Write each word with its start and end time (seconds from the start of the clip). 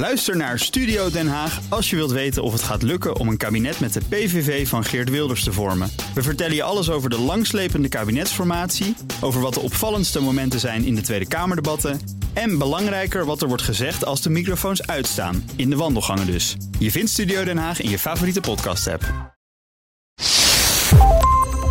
Luister 0.00 0.36
naar 0.36 0.58
Studio 0.58 1.10
Den 1.10 1.28
Haag 1.28 1.60
als 1.68 1.90
je 1.90 1.96
wilt 1.96 2.10
weten 2.10 2.42
of 2.42 2.52
het 2.52 2.62
gaat 2.62 2.82
lukken 2.82 3.16
om 3.16 3.28
een 3.28 3.36
kabinet 3.36 3.80
met 3.80 3.92
de 3.92 4.00
PVV 4.08 4.68
van 4.68 4.84
Geert 4.84 5.10
Wilders 5.10 5.44
te 5.44 5.52
vormen. 5.52 5.90
We 6.14 6.22
vertellen 6.22 6.54
je 6.54 6.62
alles 6.62 6.90
over 6.90 7.10
de 7.10 7.18
langslepende 7.18 7.88
kabinetsformatie, 7.88 8.96
over 9.20 9.40
wat 9.40 9.54
de 9.54 9.60
opvallendste 9.60 10.20
momenten 10.20 10.60
zijn 10.60 10.84
in 10.84 10.94
de 10.94 11.00
Tweede 11.00 11.28
Kamerdebatten 11.28 12.00
en 12.32 12.58
belangrijker 12.58 13.24
wat 13.24 13.42
er 13.42 13.48
wordt 13.48 13.62
gezegd 13.62 14.04
als 14.04 14.22
de 14.22 14.30
microfoons 14.30 14.86
uitstaan, 14.86 15.50
in 15.56 15.70
de 15.70 15.76
wandelgangen 15.76 16.26
dus. 16.26 16.56
Je 16.78 16.90
vindt 16.90 17.10
Studio 17.10 17.44
Den 17.44 17.58
Haag 17.58 17.80
in 17.80 17.90
je 17.90 17.98
favoriete 17.98 18.40
podcast-app. 18.40 19.02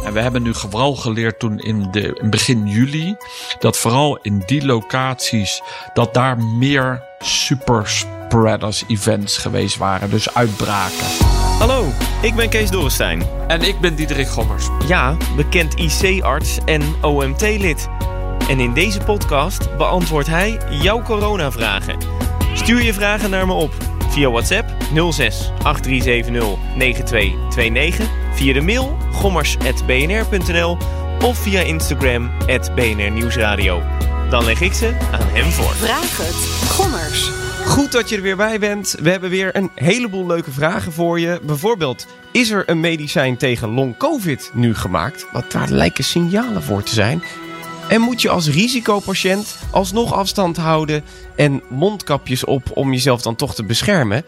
En 0.05 0.14
we 0.14 0.20
hebben 0.20 0.41
nu 0.41 0.54
vooral 0.54 0.96
geleerd 0.96 1.39
toen 1.39 1.59
in, 1.59 1.91
de, 1.91 2.20
in 2.21 2.30
begin 2.30 2.68
juli 2.68 3.16
dat 3.59 3.77
vooral 3.77 4.18
in 4.21 4.43
die 4.46 4.66
locaties 4.66 5.61
dat 5.93 6.14
daar 6.14 6.38
meer 6.38 7.04
superspreaders 8.30 8.84
events 8.88 9.38
geweest 9.38 9.77
waren, 9.77 10.09
dus 10.09 10.34
uitbraken. 10.34 11.05
Hallo, 11.59 11.85
ik 12.22 12.35
ben 12.35 12.49
Kees 12.49 12.70
Dorrestein. 12.70 13.23
En 13.48 13.62
ik 13.62 13.80
ben 13.80 13.95
Diederik 13.95 14.27
Gommers. 14.27 14.67
Ja, 14.88 15.17
bekend 15.35 15.73
IC-arts 15.73 16.57
en 16.66 16.81
OMT-lid. 17.02 17.88
En 18.49 18.59
in 18.59 18.73
deze 18.73 18.99
podcast 18.99 19.77
beantwoordt 19.77 20.27
hij 20.27 20.59
jouw 20.70 21.02
coronavragen. 21.02 21.98
Stuur 22.54 22.81
je 22.81 22.94
vragen 22.94 23.30
naar 23.30 23.48
me 23.48 23.54
op 23.54 23.73
via 24.09 24.30
WhatsApp 24.30 24.70
06 25.12 25.52
8370 25.63 26.76
9229, 26.76 28.07
via 28.34 28.54
de 28.54 28.62
mail 28.62 28.98
gommers.bnr.nl 29.12 30.77
of 31.23 31.38
via 31.38 31.62
Instagram 31.62 32.32
BNR 32.76 33.12
Nieuwsradio. 33.12 33.82
Dan 34.30 34.46
leg 34.46 34.62
ik 34.62 34.73
ze 34.73 34.98
aan 35.12 35.27
hem 35.27 35.52
voor. 35.52 35.73
Vraag 35.73 36.18
het. 36.18 36.70
Gommers. 36.70 37.48
Goed 37.70 37.91
dat 37.91 38.09
je 38.09 38.16
er 38.16 38.22
weer 38.22 38.36
bij 38.36 38.59
bent. 38.59 38.96
We 39.02 39.09
hebben 39.09 39.30
weer 39.30 39.55
een 39.55 39.72
heleboel 39.76 40.26
leuke 40.26 40.52
vragen 40.52 40.91
voor 40.91 41.20
je. 41.20 41.40
Bijvoorbeeld, 41.43 42.07
is 42.32 42.49
er 42.49 42.63
een 42.66 42.80
medicijn 42.80 43.38
tegen 43.38 43.70
long-covid 43.70 44.52
nu 44.54 44.76
gemaakt? 44.76 45.26
Wat 45.32 45.52
daar 45.52 45.70
lijken 45.70 46.04
signalen 46.04 46.63
voor 46.63 46.84
te 46.84 46.93
zijn. 46.93 47.24
En 47.90 48.02
moet 48.02 48.21
je 48.21 48.30
als 48.30 48.49
risicopatiënt 48.49 49.58
alsnog 49.71 50.13
afstand 50.13 50.58
houden 50.58 51.04
en 51.35 51.62
mondkapjes 51.68 52.43
op 52.43 52.63
om 52.74 52.91
jezelf 52.91 53.21
dan 53.21 53.35
toch 53.35 53.55
te 53.55 53.63
beschermen? 53.63 54.26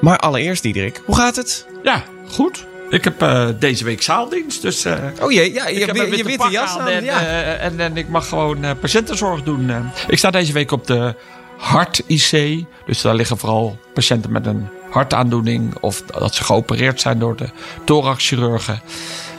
Maar 0.00 0.18
allereerst, 0.18 0.62
Diederik, 0.62 1.00
hoe 1.04 1.16
gaat 1.16 1.36
het? 1.36 1.66
Ja, 1.82 2.04
goed. 2.28 2.66
Ik 2.90 3.04
heb 3.04 3.22
uh, 3.22 3.48
deze 3.58 3.84
week 3.84 4.02
zaaldienst, 4.02 4.62
dus... 4.62 4.86
Uh, 4.86 4.94
oh 5.20 5.32
jee, 5.32 5.52
ja, 5.52 5.68
je, 5.68 5.84
hebt 5.84 6.16
je 6.16 6.24
witte 6.24 6.50
jas 6.50 6.78
aan. 6.78 6.88
En, 6.88 7.04
ja. 7.04 7.22
uh, 7.22 7.64
en, 7.64 7.80
en, 7.80 7.96
ik 7.96 8.08
mag 8.08 8.28
gewoon 8.28 8.78
patiëntenzorg 8.80 9.42
doen. 9.42 9.70
ik 10.08 10.18
sta 10.18 10.30
deze 10.30 10.52
week 10.52 10.70
op 10.70 10.86
de 10.86 11.14
hart-IC. 11.56 12.64
Dus 12.86 13.00
daar 13.00 13.14
liggen 13.14 13.38
vooral 13.38 13.78
patiënten 13.94 14.32
met 14.32 14.46
een 14.46 14.68
hartaandoening... 14.90 15.74
of 15.80 16.02
dat 16.02 16.34
ze 16.34 16.44
geopereerd 16.44 17.00
zijn 17.00 17.18
door 17.18 17.36
de 17.36 17.48
thoraxchirurgen. 17.84 18.82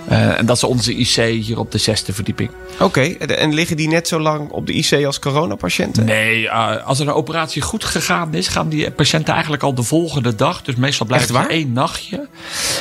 Uh, 0.10 0.40
en 0.40 0.46
dat 0.46 0.56
is 0.56 0.64
onze 0.64 0.94
IC 0.94 1.44
hier 1.44 1.60
op 1.60 1.72
de 1.72 1.78
zesde 1.78 2.14
verdieping. 2.14 2.50
Oké, 2.74 2.84
okay, 2.84 3.14
en 3.16 3.54
liggen 3.54 3.78
die 3.78 3.88
net 3.88 4.08
zo 4.08 4.20
lang 4.20 4.50
op 4.50 4.68
de 4.68 4.74
IC 4.74 5.06
als 5.06 5.20
coronapatiënten? 5.20 6.06
Nee, 6.06 6.44
uh, 6.44 6.86
als 6.86 7.00
er 7.00 7.08
een 7.08 7.14
operatie 7.14 7.62
goed 7.62 7.84
gegaan 7.84 8.34
is, 8.34 8.48
gaan 8.48 8.70
die 8.70 8.92
patiënten 8.92 9.34
eigenlijk 9.34 9.64
al 9.64 9.74
de 9.74 9.84
volgende 9.84 10.36
dag. 10.36 10.62
Dus 10.62 10.76
meestal 10.76 11.06
blijft 11.06 11.30
het 11.30 11.48
één 11.48 11.74
nachtje. 11.74 12.28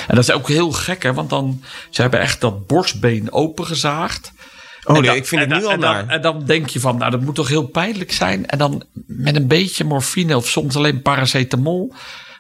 En 0.09 0.15
dat 0.15 0.29
is 0.29 0.31
ook 0.31 0.49
heel 0.49 0.73
gek, 0.73 1.03
hè, 1.03 1.15
want 1.15 1.31
dan 1.31 1.63
ze 1.91 2.01
hebben 2.01 2.21
echt 2.21 2.41
dat 2.41 2.67
borstbeen 2.67 3.33
opengezaagd. 3.33 4.33
Oh 4.85 4.99
nee, 4.99 5.17
ik 5.17 5.27
vind 5.27 5.41
het 5.41 5.51
nu 5.51 5.65
al 5.65 5.71
en 5.71 5.81
naar. 5.81 6.01
Dan, 6.01 6.11
en 6.11 6.23
dan 6.23 6.45
denk 6.45 6.69
je 6.69 6.81
van, 6.81 6.97
nou 6.97 7.11
dat 7.11 7.21
moet 7.21 7.35
toch 7.35 7.49
heel 7.49 7.67
pijnlijk 7.67 8.13
zijn. 8.13 8.47
En 8.47 8.59
dan 8.59 8.85
met 9.07 9.37
een 9.37 9.47
beetje 9.47 9.85
morfine 9.85 10.37
of 10.37 10.49
soms 10.49 10.77
alleen 10.77 11.03
paracetamol 11.03 11.95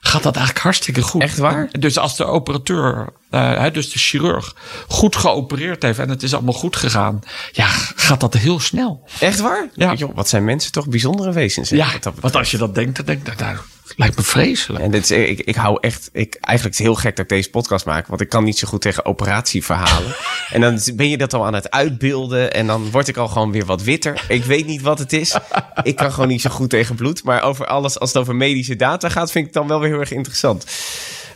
gaat 0.06 0.22
dat 0.22 0.36
eigenlijk 0.36 0.64
hartstikke 0.64 1.02
goed. 1.02 1.22
Echt 1.22 1.38
waar? 1.38 1.68
Dus 1.78 1.98
als 1.98 2.16
de 2.16 2.24
operateur, 2.24 3.12
uh, 3.30 3.66
dus 3.72 3.92
de 3.92 3.98
chirurg, 3.98 4.54
goed 4.88 5.16
geopereerd 5.16 5.82
heeft 5.82 5.98
en 5.98 6.08
het 6.08 6.22
is 6.22 6.34
allemaal 6.34 6.52
goed 6.52 6.76
gegaan, 6.76 7.20
ja, 7.52 7.66
gaat 7.96 8.20
dat 8.20 8.34
heel 8.34 8.60
snel. 8.60 9.08
Echt 9.20 9.40
waar? 9.40 9.68
Ja. 9.74 9.94
Joh, 9.94 10.14
wat 10.14 10.28
zijn 10.28 10.44
mensen 10.44 10.72
toch 10.72 10.88
bijzondere 10.88 11.32
wezens? 11.32 11.68
Ja, 11.68 11.88
want 12.20 12.36
als 12.36 12.50
je 12.50 12.56
dat 12.56 12.74
denkt, 12.74 12.96
dan 12.96 13.04
denk 13.04 13.28
ik, 13.28 13.38
nou, 13.38 13.56
lijkt 13.96 14.16
me 14.16 14.22
vreselijk. 14.22 14.84
En 14.84 14.90
dit 14.90 15.02
is, 15.02 15.10
ik, 15.10 15.40
ik 15.40 15.54
hou 15.54 15.78
echt, 15.80 16.08
ik, 16.12 16.34
eigenlijk 16.34 16.76
is 16.76 16.84
het 16.84 16.88
heel 16.88 17.00
gek 17.00 17.16
dat 17.16 17.24
ik 17.24 17.30
deze 17.30 17.50
podcast 17.50 17.86
maak, 17.86 18.06
want 18.06 18.20
ik 18.20 18.28
kan 18.28 18.44
niet 18.44 18.58
zo 18.58 18.68
goed 18.68 18.80
tegen 18.80 19.04
operatieverhalen. 19.04 20.14
en 20.52 20.60
dan 20.60 20.80
ben 20.94 21.08
je 21.08 21.16
dat 21.16 21.34
al 21.34 21.46
aan 21.46 21.54
het 21.54 21.70
uitbeelden 21.70 22.52
en 22.52 22.66
dan 22.66 22.90
word 22.90 23.08
ik 23.08 23.16
al 23.16 23.28
gewoon 23.28 23.52
weer 23.52 23.64
wat 23.64 23.82
witter. 23.82 24.24
Ik 24.28 24.44
weet 24.44 24.66
niet 24.66 24.82
wat 24.82 24.98
het 24.98 25.12
is. 25.12 25.36
Ik 25.82 25.96
kan 25.96 26.12
gewoon 26.12 26.28
niet 26.28 26.40
zo 26.40 26.50
goed 26.50 26.70
tegen 26.70 26.94
bloed, 26.94 27.24
maar 27.24 27.42
over 27.42 27.66
alles, 27.66 27.98
als 27.98 28.12
het 28.12 28.18
over 28.18 28.36
medische 28.36 28.76
data 28.76 29.08
gaat, 29.08 29.30
vind 29.30 29.46
ik 29.46 29.54
het 29.54 29.62
dan 29.62 29.68
wel 29.68 29.80
weer 29.80 29.90
heel 29.90 30.00
erg 30.00 30.12
interessant. 30.12 30.64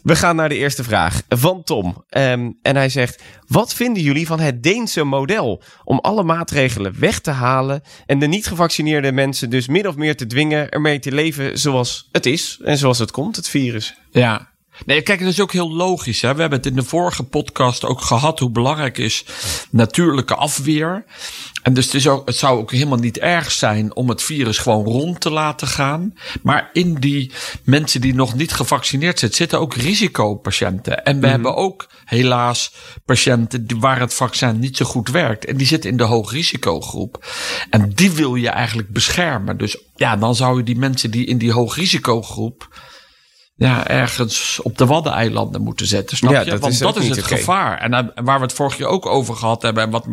We 0.08 0.16
gaan 0.16 0.36
naar 0.36 0.48
de 0.48 0.54
eerste 0.54 0.84
vraag 0.84 1.22
van 1.28 1.62
Tom. 1.62 2.04
Um, 2.10 2.58
en 2.62 2.76
hij 2.76 2.88
zegt: 2.88 3.22
Wat 3.46 3.74
vinden 3.74 4.02
jullie 4.02 4.26
van 4.26 4.41
het 4.41 4.62
Deense 4.62 5.04
model 5.04 5.62
om 5.84 5.98
alle 5.98 6.22
maatregelen 6.22 7.00
weg 7.00 7.20
te 7.20 7.30
halen 7.30 7.82
en 8.06 8.18
de 8.18 8.26
niet 8.26 8.47
gevaccineerde 8.47 9.12
mensen 9.12 9.50
dus 9.50 9.66
min 9.66 9.88
of 9.88 9.97
meer 9.97 10.16
te 10.16 10.26
dwingen 10.26 10.68
ermee 10.68 10.98
te 10.98 11.12
leven 11.12 11.58
zoals 11.58 12.08
het 12.12 12.26
is 12.26 12.60
en 12.64 12.78
zoals 12.78 12.98
het 12.98 13.10
komt, 13.10 13.36
het 13.36 13.48
virus? 13.48 13.94
Ja, 14.10 14.47
Nee, 14.87 15.03
kijk, 15.03 15.21
dat 15.21 15.28
is 15.28 15.41
ook 15.41 15.53
heel 15.53 15.72
logisch. 15.72 16.22
Hè? 16.22 16.34
We 16.34 16.41
hebben 16.41 16.59
het 16.59 16.69
in 16.69 16.75
de 16.75 16.83
vorige 16.83 17.22
podcast 17.22 17.84
ook 17.84 18.00
gehad 18.00 18.39
hoe 18.39 18.50
belangrijk 18.50 18.99
is 18.99 19.25
natuurlijke 19.71 20.34
afweer. 20.34 21.05
En 21.62 21.75
dus 21.75 21.84
het, 21.84 21.94
is 21.94 22.09
ook, 22.09 22.27
het 22.27 22.37
zou 22.37 22.59
ook 22.59 22.72
helemaal 22.72 22.99
niet 22.99 23.19
erg 23.19 23.50
zijn 23.50 23.94
om 23.94 24.09
het 24.09 24.22
virus 24.22 24.59
gewoon 24.59 24.84
rond 24.84 25.21
te 25.21 25.31
laten 25.31 25.66
gaan. 25.66 26.15
Maar 26.43 26.71
in 26.72 26.94
die 26.94 27.33
mensen 27.65 28.00
die 28.00 28.15
nog 28.15 28.34
niet 28.34 28.53
gevaccineerd 28.53 29.19
zijn, 29.19 29.33
zitten 29.33 29.61
ook 29.61 29.75
risicopatiënten. 29.75 31.05
En 31.05 31.21
we 31.21 31.27
mm. 31.27 31.33
hebben 31.33 31.56
ook 31.56 31.89
helaas 32.05 32.72
patiënten 33.05 33.66
waar 33.78 34.00
het 34.00 34.15
vaccin 34.15 34.59
niet 34.59 34.77
zo 34.77 34.84
goed 34.84 35.09
werkt. 35.10 35.45
En 35.45 35.56
die 35.56 35.66
zitten 35.66 35.91
in 35.91 35.97
de 35.97 36.03
hoogrisicogroep. 36.03 37.27
En 37.71 37.91
die 37.95 38.10
wil 38.10 38.34
je 38.34 38.49
eigenlijk 38.49 38.89
beschermen. 38.89 39.56
Dus 39.56 39.78
ja, 39.97 40.16
dan 40.16 40.34
zou 40.34 40.56
je 40.56 40.62
die 40.62 40.78
mensen 40.78 41.10
die 41.10 41.27
in 41.27 41.39
die 41.39 41.53
hoogrisicogroep 41.53 42.69
ja, 43.58 43.86
ergens 43.86 44.60
op 44.62 44.78
de 44.78 44.86
Waddeneilanden 44.86 45.62
moeten 45.62 45.86
zetten. 45.86 46.16
Snap 46.16 46.32
ja, 46.32 46.41
je? 46.41 46.50
Dat 46.50 46.60
Want 46.60 46.72
is 46.72 46.78
dat 46.78 46.96
is 46.96 47.08
het 47.08 47.19
okay. 47.19 47.38
gevaar. 47.38 47.78
En, 47.78 47.94
en 47.94 48.24
waar 48.24 48.38
we 48.38 48.44
het 48.44 48.52
vorig 48.52 48.78
jaar 48.78 48.88
ook 48.88 49.06
over 49.06 49.34
gehad 49.36 49.62
hebben. 49.62 49.82
En 49.82 49.91
wat 49.91 50.06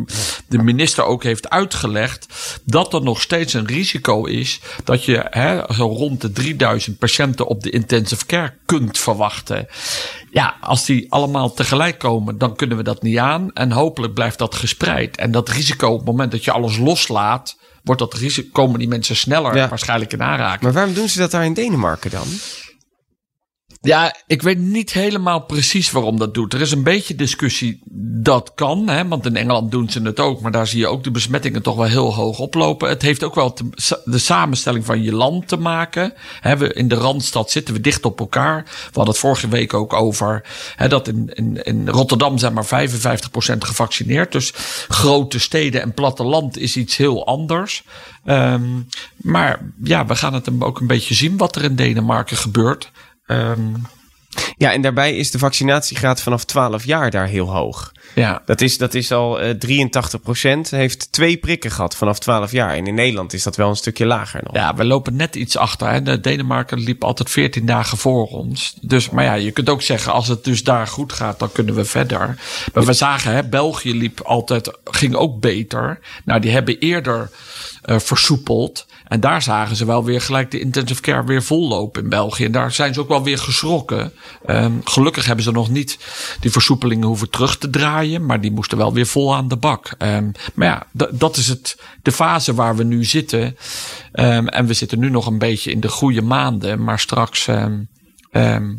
de 0.46 0.58
minister 0.58 1.04
ook 1.04 1.22
heeft 1.22 1.50
uitgelegd. 1.50 2.26
Dat 2.64 2.94
er 2.94 3.02
nog 3.02 3.20
steeds 3.20 3.52
een 3.52 3.66
risico 3.66 4.24
is. 4.24 4.60
Dat 4.84 5.04
je 5.04 5.26
hè, 5.30 5.74
zo 5.74 5.86
rond 5.86 6.20
de 6.20 6.32
3000 6.32 6.98
patiënten 6.98 7.46
op 7.46 7.62
de 7.62 7.70
intensive 7.70 8.26
care 8.26 8.52
kunt 8.64 8.98
verwachten. 8.98 9.66
Ja, 10.30 10.56
als 10.60 10.84
die 10.84 11.06
allemaal 11.12 11.52
tegelijk 11.54 11.98
komen, 11.98 12.38
dan 12.38 12.56
kunnen 12.56 12.76
we 12.76 12.82
dat 12.82 13.02
niet 13.02 13.18
aan. 13.18 13.52
En 13.52 13.72
hopelijk 13.72 14.14
blijft 14.14 14.38
dat 14.38 14.54
gespreid. 14.54 15.16
En 15.16 15.30
dat 15.30 15.48
risico 15.48 15.88
op 15.90 15.96
het 15.98 16.06
moment 16.06 16.30
dat 16.30 16.44
je 16.44 16.52
alles 16.52 16.78
loslaat. 16.78 17.56
Wordt 17.82 18.00
dat 18.00 18.14
risico, 18.14 18.48
komen 18.52 18.78
die 18.78 18.88
mensen 18.88 19.16
sneller 19.16 19.56
Ja. 19.56 19.68
waarschijnlijk 19.68 20.12
in 20.12 20.22
aanraking. 20.22 20.62
Maar 20.62 20.72
waarom 20.72 20.94
doen 20.94 21.08
ze 21.08 21.18
dat 21.18 21.30
daar 21.30 21.44
in 21.44 21.54
Denemarken 21.54 22.10
dan? 22.10 22.26
Ja, 23.86 24.14
ik 24.26 24.42
weet 24.42 24.58
niet 24.58 24.92
helemaal 24.92 25.40
precies 25.40 25.90
waarom 25.90 26.18
dat 26.18 26.34
doet. 26.34 26.52
Er 26.52 26.60
is 26.60 26.70
een 26.70 26.82
beetje 26.82 27.14
discussie 27.14 27.80
dat 28.22 28.52
kan, 28.54 28.88
hè, 28.88 29.08
want 29.08 29.26
in 29.26 29.36
Engeland 29.36 29.70
doen 29.70 29.90
ze 29.90 30.02
het 30.02 30.20
ook, 30.20 30.40
maar 30.40 30.52
daar 30.52 30.66
zie 30.66 30.78
je 30.78 30.86
ook 30.86 31.04
de 31.04 31.10
besmettingen 31.10 31.62
toch 31.62 31.76
wel 31.76 31.86
heel 31.86 32.14
hoog 32.14 32.38
oplopen. 32.38 32.88
Het 32.88 33.02
heeft 33.02 33.24
ook 33.24 33.34
wel 33.34 33.56
de 34.04 34.18
samenstelling 34.18 34.84
van 34.84 35.02
je 35.02 35.12
land 35.12 35.48
te 35.48 35.56
maken. 35.56 36.12
Hè, 36.40 36.56
we, 36.56 36.72
in 36.72 36.88
de 36.88 36.94
Randstad 36.94 37.50
zitten 37.50 37.74
we 37.74 37.80
dicht 37.80 38.04
op 38.04 38.20
elkaar. 38.20 38.62
We 38.64 38.70
hadden 38.84 39.14
het 39.14 39.18
vorige 39.18 39.48
week 39.48 39.74
ook 39.74 39.92
over 39.92 40.44
hè, 40.76 40.88
dat 40.88 41.08
in, 41.08 41.30
in, 41.34 41.62
in 41.62 41.88
Rotterdam 41.88 42.38
zijn 42.38 42.52
maar 42.52 42.88
55% 42.88 42.98
gevaccineerd. 43.58 44.32
Dus 44.32 44.52
grote 44.88 45.38
steden 45.38 45.82
en 45.82 45.94
platteland 45.94 46.58
is 46.58 46.76
iets 46.76 46.96
heel 46.96 47.26
anders. 47.26 47.84
Um, 48.24 48.88
maar 49.16 49.60
ja, 49.82 50.06
we 50.06 50.16
gaan 50.16 50.34
het 50.34 50.48
ook 50.58 50.80
een 50.80 50.86
beetje 50.86 51.14
zien 51.14 51.36
wat 51.36 51.56
er 51.56 51.62
in 51.62 51.76
Denemarken 51.76 52.36
gebeurt. 52.36 52.90
Um, 53.26 53.86
Ja, 54.56 54.72
en 54.72 54.80
daarbij 54.80 55.16
is 55.16 55.30
de 55.30 55.38
vaccinatiegraad 55.38 56.22
vanaf 56.22 56.44
12 56.44 56.84
jaar 56.84 57.10
daar 57.10 57.26
heel 57.26 57.52
hoog. 57.52 57.92
Ja. 58.14 58.42
Dat 58.44 58.60
is, 58.60 58.78
dat 58.78 58.94
is 58.94 59.12
al 59.12 59.40
eh 59.40 59.54
83% 60.66 60.70
heeft 60.70 61.12
twee 61.12 61.36
prikken 61.36 61.70
gehad 61.70 61.96
vanaf 61.96 62.18
12 62.18 62.52
jaar. 62.52 62.74
En 62.74 62.86
in 62.86 62.94
Nederland 62.94 63.32
is 63.32 63.42
dat 63.42 63.56
wel 63.56 63.68
een 63.68 63.76
stukje 63.76 64.06
lager 64.06 64.40
nog. 64.44 64.54
Ja, 64.54 64.74
we 64.74 64.84
lopen 64.84 65.16
net 65.16 65.34
iets 65.34 65.56
achter. 65.56 65.88
Hè. 65.88 66.02
De 66.02 66.20
Denemarken 66.20 66.78
liep 66.78 67.04
altijd 67.04 67.30
14 67.30 67.66
dagen 67.66 67.98
voor 67.98 68.26
ons. 68.26 68.76
Dus, 68.80 69.10
maar 69.10 69.24
ja, 69.24 69.34
je 69.34 69.50
kunt 69.50 69.68
ook 69.68 69.82
zeggen, 69.82 70.12
als 70.12 70.28
het 70.28 70.44
dus 70.44 70.64
daar 70.64 70.86
goed 70.86 71.12
gaat, 71.12 71.38
dan 71.38 71.52
kunnen 71.52 71.74
we 71.74 71.84
verder. 71.84 72.38
Maar 72.74 72.84
we 72.84 72.92
zagen, 72.92 73.32
hè, 73.32 73.44
België 73.44 73.94
liep 73.94 74.20
altijd, 74.20 74.70
ging 74.84 75.14
ook 75.14 75.40
beter. 75.40 75.98
Nou, 76.24 76.40
die 76.40 76.50
hebben 76.50 76.78
eerder 76.78 77.30
uh, 77.84 77.98
versoepeld. 77.98 78.86
En 79.08 79.20
daar 79.20 79.42
zagen 79.42 79.76
ze 79.76 79.84
wel 79.84 80.04
weer 80.04 80.20
gelijk 80.20 80.50
de 80.50 80.60
intensive 80.60 81.00
care 81.00 81.24
weer 81.24 81.42
vollopen 81.42 82.02
in 82.02 82.08
België. 82.08 82.44
En 82.44 82.52
daar 82.52 82.72
zijn 82.72 82.94
ze 82.94 83.00
ook 83.00 83.08
wel 83.08 83.22
weer 83.22 83.38
geschrokken. 83.38 84.12
Ehm, 84.46 84.72
gelukkig 84.84 85.26
hebben 85.26 85.44
ze 85.44 85.50
nog 85.50 85.70
niet 85.70 85.98
die 86.40 86.50
versoepelingen 86.50 87.06
hoeven 87.06 87.30
terug 87.30 87.58
te 87.58 87.70
draaien. 87.70 87.95
Maar 88.04 88.40
die 88.40 88.52
moesten 88.52 88.78
wel 88.78 88.92
weer 88.92 89.06
vol 89.06 89.34
aan 89.34 89.48
de 89.48 89.56
bak. 89.56 89.94
Ehm, 89.98 90.30
maar 90.54 90.68
ja, 90.68 91.06
dat 91.12 91.36
is 91.36 91.48
het, 91.48 91.80
de 92.02 92.12
fase 92.12 92.54
waar 92.54 92.76
we 92.76 92.84
nu 92.84 93.04
zitten. 93.04 93.56
Ehm, 94.12 94.46
en 94.46 94.66
we 94.66 94.74
zitten 94.74 94.98
nu 94.98 95.10
nog 95.10 95.26
een 95.26 95.38
beetje 95.38 95.70
in 95.70 95.80
de 95.80 95.88
goede 95.88 96.22
maanden. 96.22 96.84
Maar 96.84 96.98
straks 96.98 97.46
ehm, 97.46 98.74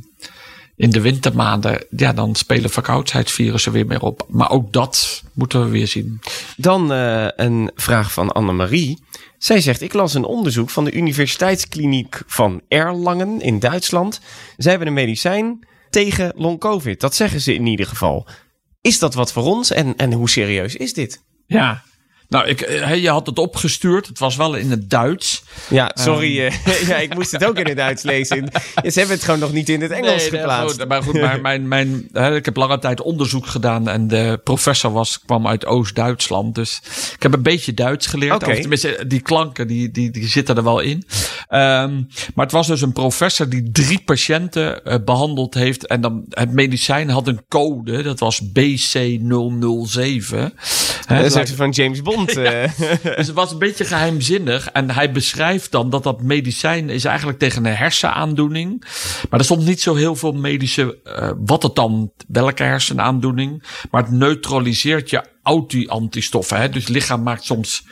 in 0.77 0.89
de 0.89 1.01
wintermaanden, 1.01 1.85
ja, 1.89 2.13
dan 2.13 2.35
spelen 2.35 2.69
verkoudheidsvirussen 2.69 3.71
weer 3.71 3.85
meer 3.85 4.01
op. 4.01 4.25
Maar 4.29 4.49
ook 4.49 4.73
dat 4.73 5.23
moeten 5.33 5.63
we 5.63 5.69
weer 5.69 5.87
zien. 5.87 6.21
Dan 6.57 6.91
eh, 6.91 7.27
een 7.35 7.71
vraag 7.75 8.11
van 8.11 8.31
Annemarie. 8.31 8.99
Zij 9.37 9.61
zegt, 9.61 9.81
ik 9.81 9.93
las 9.93 10.13
een 10.13 10.25
onderzoek 10.25 10.69
van 10.69 10.83
de 10.83 10.91
Universiteitskliniek 10.91 12.21
van 12.25 12.61
Erlangen 12.67 13.41
in 13.41 13.59
Duitsland. 13.59 14.21
Zij 14.57 14.69
hebben 14.69 14.87
een 14.87 14.93
medicijn 14.93 15.67
tegen 15.89 16.31
long-covid. 16.35 16.99
Dat 16.99 17.15
zeggen 17.15 17.41
ze 17.41 17.53
in 17.53 17.65
ieder 17.65 17.85
geval. 17.85 18.27
Is 18.87 18.99
dat 18.99 19.13
wat 19.13 19.31
voor 19.31 19.43
ons 19.43 19.71
en, 19.71 19.95
en 19.95 20.13
hoe 20.13 20.29
serieus 20.29 20.75
is 20.75 20.93
dit? 20.93 21.23
Ja. 21.45 21.83
Nou, 22.29 22.47
ik, 22.47 22.61
eh, 22.61 23.01
je 23.01 23.09
had 23.09 23.25
het 23.25 23.39
opgestuurd. 23.39 24.07
Het 24.07 24.19
was 24.19 24.35
wel 24.35 24.55
in 24.55 24.71
het 24.71 24.89
Duits. 24.89 25.43
Ja, 25.69 25.91
sorry. 25.93 26.39
eh, 26.45 26.87
ja, 26.89 26.95
ik 26.97 27.13
moest 27.15 27.31
het 27.31 27.45
ook 27.45 27.57
in 27.57 27.65
het 27.67 27.77
Duits 27.77 28.03
lezen. 28.03 28.49
Ze 28.83 28.99
hebben 28.99 29.15
het 29.15 29.23
gewoon 29.23 29.39
nog 29.39 29.51
niet 29.51 29.69
in 29.69 29.81
het 29.81 29.91
Engels 29.91 30.21
Nee, 30.21 30.31
nee, 30.31 30.39
geplaatst. 30.39 30.75
goed, 30.79 30.87
maar 30.87 31.03
goed, 31.03 31.21
maar 31.21 31.41
mijn, 31.41 31.67
mijn, 31.67 32.07
hè, 32.13 32.35
ik 32.35 32.45
heb 32.45 32.55
lange 32.55 32.79
tijd 32.79 33.01
onderzoek 33.01 33.45
gedaan 33.47 33.87
en 33.89 34.07
de 34.07 34.39
professor 34.43 34.91
was, 34.91 35.19
kwam 35.25 35.47
uit 35.47 35.65
Oost-Duitsland. 35.65 36.55
Dus 36.55 36.81
ik 37.15 37.23
heb 37.23 37.33
een 37.33 37.41
beetje 37.43 37.73
Duits 37.73 38.07
geleerd. 38.07 38.33
Oké. 38.35 38.51
Of 38.51 38.59
tenminste, 38.59 39.03
die 39.07 39.19
klanken 39.21 39.67
die, 39.67 39.91
die, 39.91 40.11
die 40.11 40.27
zitten 40.27 40.55
er 40.57 40.63
wel 40.63 40.79
in. 40.79 41.03
Ehm, 41.47 41.95
maar 42.35 42.45
het 42.45 42.51
was 42.51 42.67
dus 42.67 42.81
een 42.81 42.93
professor 42.93 43.49
die 43.49 43.71
drie 43.71 44.01
patiënten 44.05 44.85
eh, 44.85 44.95
behandeld 45.05 45.53
heeft. 45.53 45.87
En 45.87 46.01
dan 46.01 46.25
het 46.29 46.51
medicijn 46.53 47.09
had 47.09 47.27
een 47.27 47.41
code, 47.47 48.03
dat 48.03 48.19
was 48.19 48.41
BC007. 48.43 50.37
Hè, 51.07 51.29
dat 51.29 51.49
is 51.49 51.55
van 51.55 51.69
James 51.69 52.01
Bond. 52.01 52.37
eh. 52.37 52.79
dus 53.03 53.27
het 53.27 53.33
was 53.33 53.51
een 53.51 53.59
beetje 53.59 53.85
geheimzinnig. 53.85 54.69
En 54.71 54.91
hij 54.91 55.11
beschrijft 55.11 55.71
dan 55.71 55.89
dat 55.89 56.03
dat 56.03 56.21
medicijn 56.21 56.89
is 56.89 57.05
eigenlijk 57.05 57.39
tegen 57.39 57.65
een 57.65 57.75
hersenaandoening. 57.75 58.85
Maar 59.29 59.39
er 59.39 59.45
stond 59.45 59.65
niet 59.65 59.81
zo 59.81 59.95
heel 59.95 60.15
veel 60.15 60.31
medische, 60.31 60.99
eh, 61.03 61.31
wat 61.37 61.63
het 61.63 61.75
dan, 61.75 62.11
welke 62.27 62.63
hersenaandoening. 62.63 63.63
Maar 63.91 64.01
het 64.01 64.11
neutraliseert 64.11 65.09
je 65.09 65.23
auto-antistoffen. 65.43 66.57
Hè? 66.59 66.69
Dus 66.69 66.87
lichaam 66.87 67.23
maakt 67.23 67.43
soms 67.43 67.85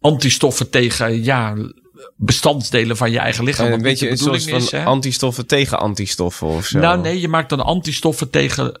antistoffen 0.00 0.70
tegen, 0.70 1.24
ja, 1.24 1.56
bestandsdelen 2.16 2.96
van 2.96 3.10
je 3.10 3.18
eigen 3.18 3.44
lichaam. 3.44 3.72
een 3.72 3.82
beetje 3.82 4.10
een 4.10 4.18
soort 4.18 4.50
van 4.50 4.58
is, 4.58 4.72
antistoffen 4.72 5.46
tegen 5.46 5.78
antistoffen 5.78 6.46
of 6.46 6.66
zo. 6.66 6.78
Nou 6.78 7.00
nee, 7.00 7.20
je 7.20 7.28
maakt 7.28 7.48
dan 7.48 7.64
antistoffen 7.64 8.30
tegen 8.30 8.80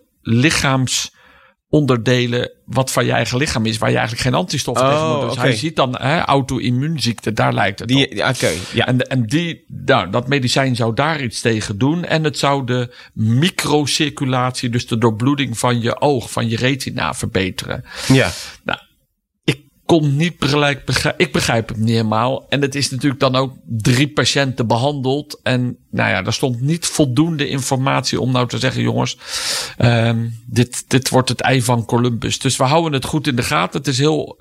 lichaamsonderdelen 1.74 2.50
wat 2.64 2.90
van 2.90 3.04
je 3.04 3.12
eigen 3.12 3.38
lichaam 3.38 3.66
is, 3.66 3.78
waar 3.78 3.90
je 3.90 3.96
eigenlijk 3.96 4.26
geen 4.26 4.34
antistoffen 4.34 4.86
Oh, 4.86 4.92
tegen 4.92 5.08
moet. 5.08 5.20
Dus 5.20 5.32
oké. 5.32 5.40
hij 5.40 5.56
ziet 5.56 5.76
dan 5.76 5.96
hè, 5.98 6.20
auto-immuunziekte, 6.20 7.32
daar 7.32 7.54
lijkt 7.54 7.78
het. 7.78 7.88
Die, 7.88 8.16
ja, 8.16 8.28
Oké, 8.28 8.50
ja. 8.72 8.86
En, 8.86 8.98
en 8.98 9.26
die, 9.26 9.64
nou, 9.84 10.10
dat 10.10 10.28
medicijn 10.28 10.76
zou 10.76 10.94
daar 10.94 11.22
iets 11.22 11.40
tegen 11.40 11.78
doen. 11.78 12.04
En 12.04 12.24
het 12.24 12.38
zou 12.38 12.64
de 12.66 12.94
microcirculatie, 13.12 14.68
dus 14.68 14.86
de 14.86 14.98
doorbloeding 14.98 15.58
van 15.58 15.80
je 15.80 16.00
oog, 16.00 16.30
van 16.30 16.48
je 16.48 16.56
retina 16.56 17.14
verbeteren. 17.14 17.84
ja. 18.06 18.30
Nou, 18.64 18.78
kon 19.86 20.16
niet 20.16 20.34
gelijk 20.38 20.84
begrijpen. 20.84 21.26
Ik 21.26 21.32
begrijp 21.32 21.68
het 21.68 21.76
niet 21.76 21.88
helemaal. 21.88 22.46
En 22.48 22.62
het 22.62 22.74
is 22.74 22.90
natuurlijk 22.90 23.20
dan 23.20 23.36
ook 23.36 23.52
drie 23.66 24.08
patiënten 24.08 24.66
behandeld. 24.66 25.40
En 25.42 25.76
nou 25.90 26.10
ja, 26.10 26.24
er 26.24 26.32
stond 26.32 26.60
niet 26.60 26.86
voldoende 26.86 27.48
informatie 27.48 28.20
om 28.20 28.32
nou 28.32 28.48
te 28.48 28.58
zeggen: 28.58 28.82
jongens, 28.82 29.18
ehm, 29.76 30.26
dit, 30.46 30.84
dit 30.88 31.08
wordt 31.08 31.28
het 31.28 31.40
ei 31.40 31.62
van 31.62 31.84
Columbus. 31.84 32.38
Dus 32.38 32.56
we 32.56 32.64
houden 32.64 32.92
het 32.92 33.04
goed 33.04 33.26
in 33.26 33.36
de 33.36 33.42
gaten. 33.42 33.78
Het 33.78 33.88
is 33.88 33.98
heel 33.98 34.40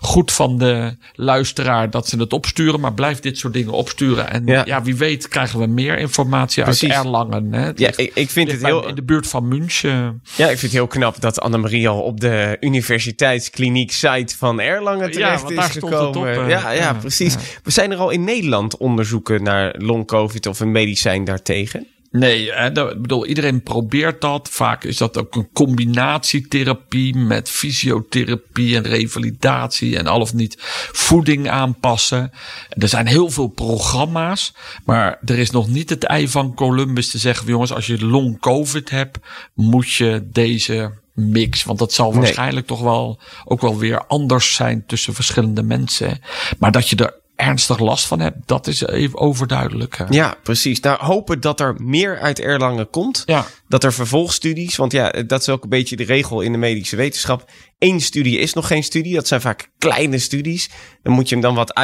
goed 0.00 0.32
van 0.32 0.58
de 0.58 0.96
luisteraar 1.14 1.90
dat 1.90 2.08
ze 2.08 2.18
het 2.18 2.32
opsturen. 2.32 2.80
Maar 2.80 2.94
blijf 2.94 3.20
dit 3.20 3.38
soort 3.38 3.52
dingen 3.52 3.72
opsturen. 3.72 4.30
En 4.30 4.46
Ja. 4.46 4.62
ja, 4.66 4.82
wie 4.82 4.96
weet 4.96 5.28
krijgen 5.28 5.58
we 5.58 5.66
meer 5.66 5.98
informatie 5.98 6.62
Precies. 6.62 6.90
uit 6.90 7.04
Erlangen. 7.04 7.52
Hè? 7.52 7.70
Ja, 7.74 7.90
ik, 7.96 8.10
ik 8.14 8.30
vind 8.30 8.50
het 8.50 8.64
heel, 8.64 8.88
in 8.88 8.94
de 8.94 9.02
buurt 9.02 9.26
van 9.26 9.48
München. 9.48 10.22
ja, 10.36 10.44
ik 10.44 10.58
vind 10.58 10.60
het 10.60 10.72
heel 10.72 10.86
knap 10.86 11.20
dat 11.20 11.40
Annemarie 11.40 11.88
al 11.88 12.00
op 12.00 12.20
de 12.20 12.56
universiteitskliniek 12.60 13.92
site 13.92 14.36
van 14.36 14.60
Erlangen 14.60 14.79
terecht 14.84 15.40
want 15.40 15.50
is 15.50 15.56
daar 15.56 15.70
stond 15.70 15.92
het 15.92 16.02
gekomen. 16.02 16.38
op, 16.38 16.42
eh, 16.42 16.48
ja, 16.48 16.60
ja, 16.60 16.70
ja, 16.70 16.94
precies. 16.94 17.34
ja. 17.34 17.40
We 17.62 17.70
zijn 17.70 17.90
er 17.90 17.98
al 17.98 18.10
in 18.10 18.24
Nederland 18.24 18.76
onderzoeken 18.76 19.42
naar 19.42 19.74
long-covid 19.78 20.46
of 20.46 20.60
een 20.60 20.72
medicijn 20.72 21.24
daartegen. 21.24 21.86
Nee, 22.12 22.52
hè, 22.52 22.72
dat, 22.72 22.90
ik 22.90 23.02
bedoel, 23.02 23.26
iedereen 23.26 23.62
probeert 23.62 24.20
dat. 24.20 24.48
Vaak 24.48 24.84
is 24.84 24.96
dat 24.96 25.18
ook 25.18 25.36
een 25.36 25.48
combinatietherapie 25.52 27.16
met 27.16 27.50
fysiotherapie 27.50 28.76
en 28.76 28.82
revalidatie 28.82 29.98
en 29.98 30.06
al 30.06 30.20
of 30.20 30.34
niet 30.34 30.56
voeding 30.92 31.48
aanpassen. 31.48 32.30
Er 32.68 32.88
zijn 32.88 33.06
heel 33.06 33.30
veel 33.30 33.48
programma's, 33.48 34.54
maar 34.84 35.18
er 35.24 35.38
is 35.38 35.50
nog 35.50 35.68
niet 35.68 35.90
het 35.90 36.04
ei 36.04 36.28
van 36.28 36.54
Columbus 36.54 37.10
te 37.10 37.18
zeggen, 37.18 37.46
jongens, 37.46 37.72
als 37.72 37.86
je 37.86 38.06
long 38.06 38.40
COVID 38.40 38.90
hebt, 38.90 39.18
moet 39.54 39.92
je 39.92 40.28
deze 40.32 40.92
mix. 41.14 41.64
Want 41.64 41.78
dat 41.78 41.92
zal 41.92 42.10
Nee. 42.10 42.20
waarschijnlijk 42.20 42.66
toch 42.66 42.80
wel 42.80 43.20
ook 43.44 43.60
wel 43.60 43.78
weer 43.78 44.06
anders 44.06 44.54
zijn 44.54 44.86
tussen 44.86 45.14
verschillende 45.14 45.62
mensen. 45.62 46.20
Maar 46.58 46.72
dat 46.72 46.88
je 46.88 46.96
er 46.96 47.19
ernstig 47.40 47.78
last 47.78 48.06
van 48.06 48.20
hebt, 48.20 48.36
dat 48.46 48.66
is 48.66 48.86
even 48.86 49.18
overduidelijk. 49.18 49.96
hè. 49.98 50.04
Ja, 50.08 50.34
precies. 50.42 50.80
Nou, 50.80 51.04
hopen 51.04 51.40
dat 51.40 51.60
er 51.60 51.74
meer 51.78 52.18
uit 52.18 52.40
Erlangen 52.40 52.90
komt. 52.90 53.22
Ja. 53.26 53.46
Dat 53.68 53.84
er 53.84 53.92
vervolgstudies, 53.92 54.76
want 54.76 54.92
ja, 54.92 55.10
dat 55.26 55.40
is 55.40 55.48
ook 55.48 55.62
een 55.62 55.68
beetje 55.68 55.96
de 55.96 56.04
regel 56.04 56.40
in 56.40 56.52
de 56.52 56.58
medische 56.58 56.96
wetenschap. 56.96 57.50
Eén 57.78 58.00
studie 58.00 58.38
is 58.38 58.52
nog 58.52 58.66
geen 58.66 58.82
studie. 58.82 59.14
Dat 59.14 59.28
zijn 59.28 59.40
vaak 59.40 59.70
kleine 59.78 60.18
studies. 60.18 60.70
Dan 61.02 61.12
moet 61.12 61.28
je 61.28 61.34
hem 61.34 61.44
dan 61.44 61.54
wat 61.54 61.74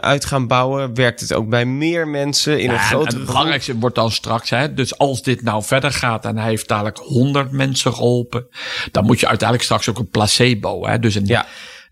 uit 0.00 0.24
gaan 0.24 0.46
bouwen. 0.46 0.94
Werkt 0.94 1.20
het 1.20 1.32
ook 1.32 1.48
bij 1.48 1.64
meer 1.64 2.08
mensen 2.08 2.60
in 2.60 2.68
een 2.68 2.74
Ja, 2.74 2.90
en 2.90 2.98
het 2.98 3.24
belangrijkste 3.24 3.78
wordt 3.78 3.94
dan 3.94 4.10
straks, 4.10 4.50
hè, 4.50 4.74
dus 4.74 4.98
als 4.98 5.22
dit 5.22 5.42
nou 5.42 5.62
verder 5.62 5.92
gaat 5.92 6.24
en 6.24 6.38
hij 6.38 6.48
heeft 6.48 6.68
dadelijk 6.68 6.98
100 6.98 7.50
mensen 7.50 7.92
geholpen, 7.94 8.46
dan 8.90 9.04
moet 9.04 9.20
je 9.20 9.26
uiteindelijk 9.28 9.68
straks 9.68 9.88
ook 9.88 9.98
een 9.98 10.10
placebo, 10.10 10.86
hè, 10.86 10.98
dus 10.98 11.14
een, 11.14 11.26
Ja. 11.26 11.46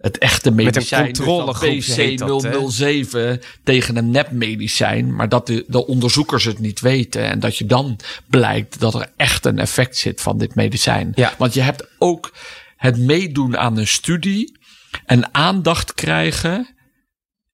Het 0.04 0.18
echte 0.18 0.50
medicijn, 0.50 1.12
dus 1.12 1.26
dat 1.26 1.64
BC007 1.64 3.44
tegen 3.62 3.96
een 3.96 4.10
nepmedicijn, 4.10 5.14
maar 5.14 5.28
dat 5.28 5.46
de, 5.46 5.64
de 5.66 5.86
onderzoekers 5.86 6.44
het 6.44 6.58
niet 6.58 6.80
weten 6.80 7.24
en 7.30 7.40
dat 7.40 7.56
je 7.56 7.66
dan 7.66 7.98
blijkt 8.26 8.80
dat 8.80 8.94
er 8.94 9.12
echt 9.16 9.44
een 9.44 9.58
effect 9.58 9.96
zit 9.96 10.20
van 10.20 10.38
dit 10.38 10.54
medicijn. 10.54 11.12
Ja. 11.14 11.34
Want 11.38 11.54
je 11.54 11.60
hebt 11.60 11.88
ook 11.98 12.32
het 12.76 12.98
meedoen 12.98 13.56
aan 13.56 13.78
een 13.78 13.86
studie 13.86 14.58
en 15.06 15.34
aandacht 15.34 15.94
krijgen 15.94 16.74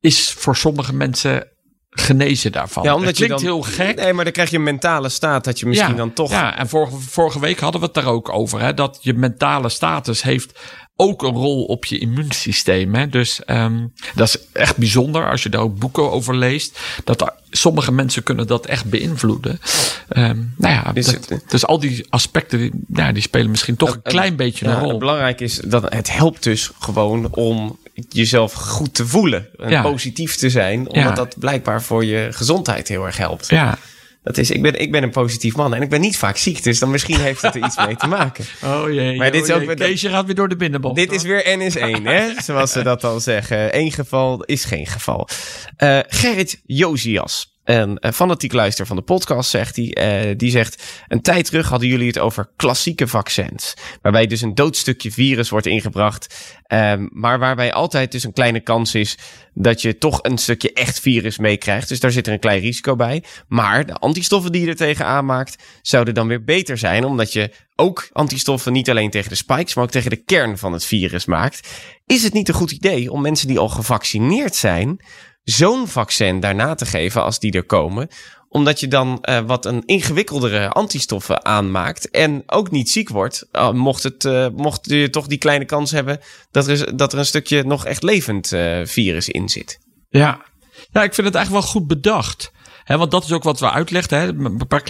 is 0.00 0.31
voor 0.31 0.56
sommige 0.56 0.94
mensen 0.94 1.49
genezen 1.90 2.52
daarvan. 2.52 2.82
Ja, 2.82 2.94
omdat 2.94 3.08
het 3.08 3.19
je 3.19 3.25
klinkt 3.25 3.44
dan, 3.44 3.52
heel 3.52 3.62
gek. 3.62 3.96
Nee, 3.96 4.12
maar 4.12 4.25
dan 4.25 4.32
krijg 4.32 4.50
je 4.50 4.56
een 4.56 4.62
mentale 4.62 5.09
staat 5.09 5.44
dat 5.44 5.61
je 5.61 5.66
misschien 5.66 5.90
ja, 5.90 5.97
dan 5.97 6.12
toch... 6.12 6.30
Ja, 6.30 6.59
en 6.59 6.68
vorige, 6.68 6.97
vorige 6.99 7.40
week 7.40 7.61
hadden 7.61 7.80
we 7.80 7.87
het 7.87 7.94
daar 7.94 8.06
ook 8.12 8.28
over. 8.32 8.61
Hè, 8.61 8.75
dat 8.75 8.99
je 9.00 9.14
mentale 9.14 9.68
status 9.68 10.23
heeft 10.23 10.59
ook 10.97 11.23
een 11.23 11.35
rol 11.35 11.64
op 11.64 11.85
je 11.85 11.99
immuunsysteem. 11.99 12.94
Hè. 12.94 13.09
Dus 13.09 13.44
ehm, 13.44 13.87
dat 14.14 14.28
is 14.28 14.38
echt 14.52 14.76
bijzonder 14.76 15.30
als 15.30 15.42
je 15.42 15.49
daar 15.49 15.61
ook 15.61 15.78
boeken 15.78 16.11
over 16.11 16.37
leest. 16.37 16.78
Dat 17.04 17.20
er, 17.20 17.32
sommige 17.50 17.92
mensen 17.92 18.23
kunnen 18.23 18.47
dat 18.47 18.66
echt 18.66 18.85
beïnvloeden. 18.85 19.61
Ehm, 20.09 20.38
nou 20.56 20.75
ja, 20.75 20.92
dat- 20.92 21.06
het- 21.28 21.44
dus 21.49 21.66
al 21.66 21.78
die 21.80 22.06
aspecten 22.11 22.59
die, 22.59 22.70
ja, 22.92 23.12
die 23.12 23.23
spelen 23.23 23.50
misschien 23.50 23.76
toch 23.76 23.94
een 23.94 24.02
klein 24.02 24.37
beetje 24.37 24.66
een 24.66 24.73
Ja, 24.73 24.78
rol. 24.78 24.99
belangrijk 24.99 25.40
is 25.40 25.56
dat 25.66 25.92
het 25.92 26.12
helpt 26.12 26.42
dus 26.42 26.70
gewoon 26.80 27.35
om 27.35 27.78
jezelf 28.09 28.52
goed 28.52 28.95
te 28.95 29.07
voelen. 29.07 29.49
En 29.57 29.71
Ja. 29.71 29.83
positief 29.83 30.37
te 30.37 30.50
zijn. 30.50 30.78
Omdat 30.78 30.95
Ja. 31.02 31.11
dat 31.12 31.38
blijkbaar 31.38 31.83
voor 31.83 32.04
je 32.04 32.28
gezondheid 32.30 32.88
heel 32.88 33.04
erg 33.07 33.16
helpt. 33.16 33.49
Ja. 33.49 33.78
Dat 34.23 34.38
is, 34.38 34.50
ik, 34.50 34.62
ben, 34.62 34.80
ik 34.80 34.90
ben 34.92 35.02
een 35.02 35.11
positief 35.11 35.57
man 35.57 35.75
en 35.75 35.83
ik 35.83 35.88
ben 35.88 36.00
niet 36.00 36.16
vaak 36.16 36.37
ziek. 36.37 36.62
Dus 36.62 36.78
dan 36.78 36.90
misschien 36.90 37.21
heeft 37.21 37.42
het 37.42 37.54
er 37.54 37.64
iets 37.64 37.76
mee 37.76 37.97
te 37.97 38.07
maken. 38.07 38.45
Oh 38.64 38.92
jee. 38.92 39.16
Maar 39.16 39.30
dit 39.30 39.49
is 39.49 39.54
ook 39.54 39.76
Keesje 39.76 40.09
gaat 40.09 40.26
weer 40.26 40.35
door 40.35 40.49
de 40.49 40.57
binnenbocht. 40.57 40.95
Dit 40.97 41.12
is 41.12 41.23
weer 41.23 41.42
NS1, 41.45 42.02
hè? 42.02 42.28
zoals 42.42 42.73
ze 42.73 42.83
dat 42.83 43.04
al 43.04 43.21
zeggen. 43.21 43.76
Eén 43.78 43.92
geval 43.92 44.42
is 44.45 44.64
geen 44.64 44.87
geval. 44.87 45.28
Eh, 45.76 45.99
Gerrit 46.09 46.61
Josias, 46.66 47.50
een 47.79 47.99
eh, 47.99 48.12
fanatiek 48.12 48.53
luister 48.53 48.87
van 48.87 48.97
de 48.97 49.03
podcast, 49.03 49.50
zegt 49.50 49.77
hij. 49.77 49.93
eh, 49.93 50.35
die 50.37 50.50
zegt: 50.50 50.83
Een 51.09 51.23
tijd 51.23 51.45
terug 51.45 51.69
hadden 51.69 51.89
jullie 51.89 52.07
het 52.07 52.19
over 52.19 52.49
klassieke 52.57 53.07
vaccins. 53.07 53.75
Waarbij 54.03 54.27
dus 54.27 54.41
een 54.41 54.55
doodstukje 54.55 55.11
virus 55.12 55.49
wordt 55.49 55.67
ingebracht. 55.67 56.35
ehm, 56.67 57.07
maar 57.11 57.39
waarbij 57.39 57.73
altijd 57.73 58.12
dus 58.12 58.25
een 58.25 58.33
kleine 58.33 58.61
kans 58.61 58.95
is 58.95 59.19
dat 59.55 59.83
je 59.83 59.99
toch 59.99 60.19
een 60.23 60.39
stukje 60.39 60.73
echt 60.73 61.00
virus 61.00 61.39
meekrijgt. 61.39 61.89
Dus 61.89 62.00
daar 62.00 62.11
zit 62.11 62.27
er 62.27 62.33
een 62.33 62.39
klein 62.39 62.61
risico 62.61 62.97
bij. 62.97 63.25
Maar 63.49 63.87
de 63.87 63.95
antistoffen 63.95 64.53
die 64.53 64.61
je 64.61 64.67
er 64.69 64.77
tegen 64.77 65.07
aanmaakt, 65.07 65.62
zouden 65.83 66.15
dan 66.15 66.29
weer 66.29 66.45
beter 66.45 66.79
zijn. 66.79 67.05
Omdat 67.05 67.33
je 67.33 67.50
ook 67.77 68.09
antistoffen 68.12 68.73
niet 68.73 68.91
alleen 68.91 69.11
tegen 69.11 69.29
de 69.29 69.35
spikes, 69.35 69.75
maar 69.75 69.85
ook 69.85 69.91
tegen 69.91 70.11
de 70.11 70.25
kern 70.25 70.59
van 70.59 70.73
het 70.73 70.85
virus 70.85 71.25
maakt. 71.25 71.69
Is 72.07 72.23
het 72.23 72.33
niet 72.33 72.49
een 72.49 72.55
goed 72.55 72.71
idee 72.71 73.12
om 73.12 73.21
mensen 73.21 73.49
die 73.49 73.59
al 73.59 73.69
gevaccineerd 73.69 74.55
zijn, 74.55 75.00
zo'n 75.42 75.88
vaccin 75.88 76.40
daarna 76.40 76.75
te 76.75 76.87
geven 76.87 77.23
als 77.23 77.38
die 77.38 77.52
er 77.52 77.64
komen 77.64 78.09
omdat 78.50 78.80
je 78.80 78.88
dan 78.88 79.18
uh, 79.23 79.38
wat 79.38 79.66
een 79.66 79.82
ingewikkeldere 79.87 80.68
antistoffen 80.68 81.44
aanmaakt. 81.44 82.11
En 82.11 82.42
ook 82.47 82.70
niet 82.70 82.90
ziek 82.90 83.09
wordt. 83.09 83.49
Uh, 83.52 83.73
mocht, 83.73 84.02
het, 84.02 84.25
uh, 84.25 84.49
mocht 84.49 84.87
je 84.87 85.11
toch 85.11 85.26
die 85.26 85.38
kleine 85.38 85.64
kans 85.64 85.90
hebben 85.90 86.20
dat 86.50 86.68
er, 86.68 86.97
dat 86.97 87.12
er 87.12 87.18
een 87.18 87.26
stukje 87.26 87.62
nog 87.62 87.87
echt 87.87 88.02
levend 88.02 88.49
virus 88.85 89.28
in 89.28 89.49
zit. 89.49 89.78
Ja. 90.09 90.44
ja, 90.92 91.02
ik 91.02 91.14
vind 91.14 91.26
het 91.26 91.37
eigenlijk 91.37 91.64
wel 91.64 91.73
goed 91.73 91.87
bedacht. 91.87 92.52
Want 92.87 93.11
dat 93.11 93.25
is 93.25 93.32
ook 93.32 93.42
wat 93.42 93.61
we 93.61 93.70
uitleggen. 93.70 94.18
Hè? 94.18 94.26
Een 94.26 94.66
paar 94.68 94.82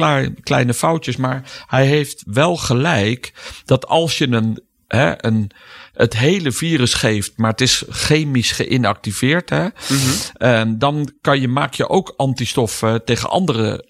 kleine 0.42 0.74
foutjes. 0.74 1.16
Maar 1.16 1.64
hij 1.66 1.86
heeft 1.86 2.22
wel 2.26 2.56
gelijk 2.56 3.32
dat 3.64 3.86
als 3.86 4.18
je 4.18 4.28
een, 4.28 4.62
hè, 4.86 5.24
een, 5.24 5.50
het 6.00 6.16
hele 6.16 6.52
virus 6.52 6.94
geeft, 6.94 7.32
maar 7.36 7.50
het 7.50 7.60
is 7.60 7.84
chemisch 7.88 8.52
geïnactiveerd. 8.52 9.50
Hè? 9.50 9.64
Mm 9.64 10.78
dan 10.78 11.12
kan 11.20 11.40
je, 11.40 11.48
maak 11.48 11.74
je 11.74 11.88
ook 11.88 12.14
antistoffen 12.16 13.04
tegen 13.04 13.30
andere 13.30 13.88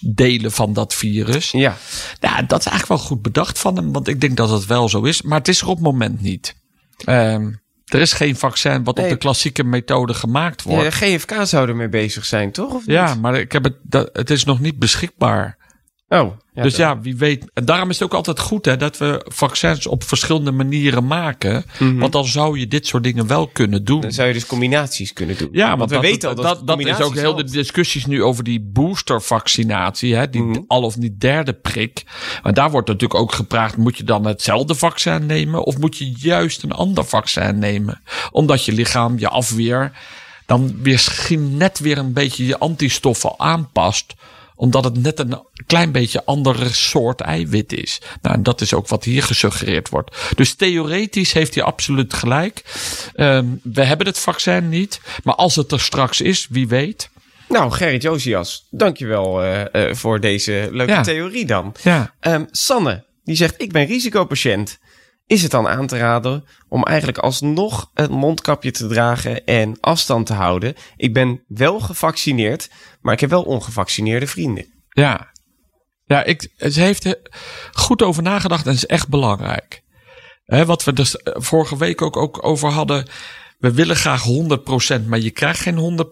delen 0.00 0.52
van 0.52 0.72
dat 0.72 0.94
virus. 0.94 1.50
Ja. 1.50 1.76
ja, 2.20 2.42
dat 2.42 2.58
is 2.58 2.66
eigenlijk 2.66 2.86
wel 3.00 3.08
goed 3.08 3.22
bedacht 3.22 3.58
van 3.58 3.76
hem. 3.76 3.92
Want 3.92 4.08
ik 4.08 4.20
denk 4.20 4.36
dat 4.36 4.50
het 4.50 4.66
wel 4.66 4.88
zo 4.88 5.02
is. 5.02 5.22
Maar 5.22 5.38
het 5.38 5.48
is 5.48 5.60
er 5.60 5.68
op 5.68 5.74
het 5.74 5.84
moment 5.84 6.20
niet. 6.20 6.54
Um, 7.08 7.62
er 7.84 8.00
is 8.00 8.12
geen 8.12 8.36
vaccin 8.36 8.84
wat 8.84 8.98
op 8.98 9.08
de 9.08 9.16
klassieke 9.16 9.64
methode 9.64 10.14
gemaakt 10.14 10.62
wordt. 10.62 10.82
Ja, 10.82 10.90
GFK 10.90 11.34
zou 11.42 11.68
ermee 11.68 11.88
bezig 11.88 12.24
zijn, 12.24 12.52
toch? 12.52 12.72
Of 12.72 12.82
ja, 12.86 13.14
maar 13.14 13.38
ik 13.38 13.52
heb 13.52 13.64
het, 13.64 13.76
dat, 13.82 14.10
het 14.12 14.30
is 14.30 14.44
nog 14.44 14.60
niet 14.60 14.78
beschikbaar. 14.78 15.56
Oh, 16.08 16.36
ja, 16.54 16.62
dus 16.62 16.76
ja, 16.76 17.00
wie 17.00 17.16
weet. 17.16 17.44
En 17.54 17.64
daarom 17.64 17.90
is 17.90 17.98
het 17.98 18.08
ook 18.08 18.14
altijd 18.14 18.38
goed 18.38 18.64
hè, 18.64 18.76
dat 18.76 18.98
we 18.98 19.26
vaccins 19.28 19.86
op 19.86 20.04
verschillende 20.04 20.50
manieren 20.50 21.06
maken. 21.06 21.64
Mhm. 21.78 21.98
Want 21.98 22.12
dan 22.12 22.24
zou 22.24 22.58
je 22.58 22.68
dit 22.68 22.86
soort 22.86 23.02
dingen 23.02 23.26
wel 23.26 23.46
kunnen 23.46 23.84
doen. 23.84 24.00
Dan 24.00 24.12
zou 24.12 24.28
je 24.28 24.34
dus 24.34 24.46
combinaties 24.46 25.12
kunnen 25.12 25.36
doen. 25.36 25.48
Ja, 25.52 25.76
want, 25.76 25.90
we 25.90 26.00
weten 26.00 26.28
al 26.28 26.34
dat 26.34 26.44
dat, 26.44 26.66
dat 26.66 26.80
is 26.86 27.00
ook 27.00 27.14
heel 27.14 27.34
de 27.34 27.44
discussies 27.44 28.06
nu 28.06 28.22
over 28.22 28.44
die 28.44 28.60
boostervaccinatie. 28.60 30.14
Hè, 30.14 30.30
die 30.30 30.42
mhm. 30.42 30.60
al 30.66 30.82
of 30.82 30.96
niet 30.96 31.20
derde 31.20 31.52
prik. 31.52 32.02
Maar 32.42 32.54
daar 32.54 32.70
wordt 32.70 32.88
natuurlijk 32.88 33.20
ook 33.20 33.32
gevraagd: 33.32 33.76
moet 33.76 33.96
je 33.96 34.04
dan 34.04 34.26
hetzelfde 34.26 34.74
vaccin 34.74 35.26
nemen? 35.26 35.64
Of 35.64 35.78
moet 35.78 35.96
je 35.96 36.12
juist 36.16 36.62
een 36.62 36.72
ander 36.72 37.04
vaccin 37.04 37.58
nemen? 37.58 38.02
Omdat 38.30 38.64
je 38.64 38.72
lichaam, 38.72 39.18
je 39.18 39.28
afweer, 39.28 39.92
dan 40.46 40.74
misschien 40.82 41.56
net 41.56 41.78
weer 41.78 41.98
een 41.98 42.12
beetje 42.12 42.46
je 42.46 42.58
antistoffen 42.58 43.34
aanpast 43.36 44.14
omdat 44.56 44.84
het 44.84 45.02
net 45.02 45.18
een 45.18 45.42
klein 45.66 45.92
beetje 45.92 46.24
andere 46.24 46.68
soort 46.72 47.20
eiwit 47.20 47.72
is. 47.72 48.00
Nou, 48.22 48.34
en 48.34 48.42
dat 48.42 48.60
is 48.60 48.74
ook 48.74 48.88
wat 48.88 49.04
hier 49.04 49.22
gesuggereerd 49.22 49.88
wordt. 49.88 50.16
Dus 50.36 50.54
theoretisch 50.54 51.32
heeft 51.32 51.54
hij 51.54 51.64
absoluut 51.64 52.14
gelijk. 52.14 52.62
Um, 53.16 53.60
we 53.62 53.84
hebben 53.84 54.06
het 54.06 54.18
vaccin 54.18 54.68
niet. 54.68 55.00
Maar 55.22 55.34
als 55.34 55.56
het 55.56 55.72
er 55.72 55.80
straks 55.80 56.20
is, 56.20 56.46
wie 56.50 56.68
weet. 56.68 57.10
Nou, 57.48 57.72
Gerrit 57.72 58.02
Josias, 58.02 58.66
dankjewel 58.70 59.44
uh, 59.44 59.60
uh, 59.72 59.94
voor 59.94 60.20
deze 60.20 60.68
leuke 60.72 61.00
theorie 61.00 61.46
dan. 61.46 61.74
Ja. 61.82 62.14
Um, 62.20 62.46
Sanne, 62.50 63.04
die 63.24 63.36
zegt, 63.36 63.54
ik 63.62 63.72
ben 63.72 63.86
risicopatiënt. 63.86 64.78
Is 65.26 65.42
het 65.42 65.50
dan 65.50 65.68
aan 65.68 65.86
te 65.86 65.98
raden 65.98 66.44
om 66.68 66.82
eigenlijk 66.82 67.18
alsnog 67.18 67.90
een 67.94 68.12
mondkapje 68.12 68.70
te 68.70 68.86
dragen 68.86 69.44
en 69.44 69.80
afstand 69.80 70.26
te 70.26 70.32
houden? 70.32 70.74
Ik 70.96 71.12
ben 71.12 71.44
wel 71.48 71.80
gevaccineerd, 71.80 72.70
maar 73.00 73.14
ik 73.14 73.20
heb 73.20 73.30
wel 73.30 73.42
ongevaccineerde 73.42 74.26
vrienden. 74.26 74.72
Ja, 74.88 75.32
ja 76.04 76.24
ik, 76.24 76.48
ze 76.58 76.80
heeft 76.80 77.16
goed 77.72 78.02
over 78.02 78.22
nagedacht 78.22 78.66
en 78.66 78.72
is 78.72 78.86
echt 78.86 79.08
belangrijk. 79.08 79.82
Wat 80.44 80.84
we 80.84 80.92
dus 80.92 81.16
eh, 81.16 81.34
vorige 81.36 81.76
week 81.76 82.02
ook, 82.02 82.16
ook 82.16 82.46
over 82.46 82.70
hadden 82.70 83.06
we 83.64 83.72
willen 83.72 83.96
graag 83.96 84.24
100%, 85.00 85.06
maar 85.06 85.18
je 85.18 85.30
krijgt 85.30 85.60
geen 85.60 86.06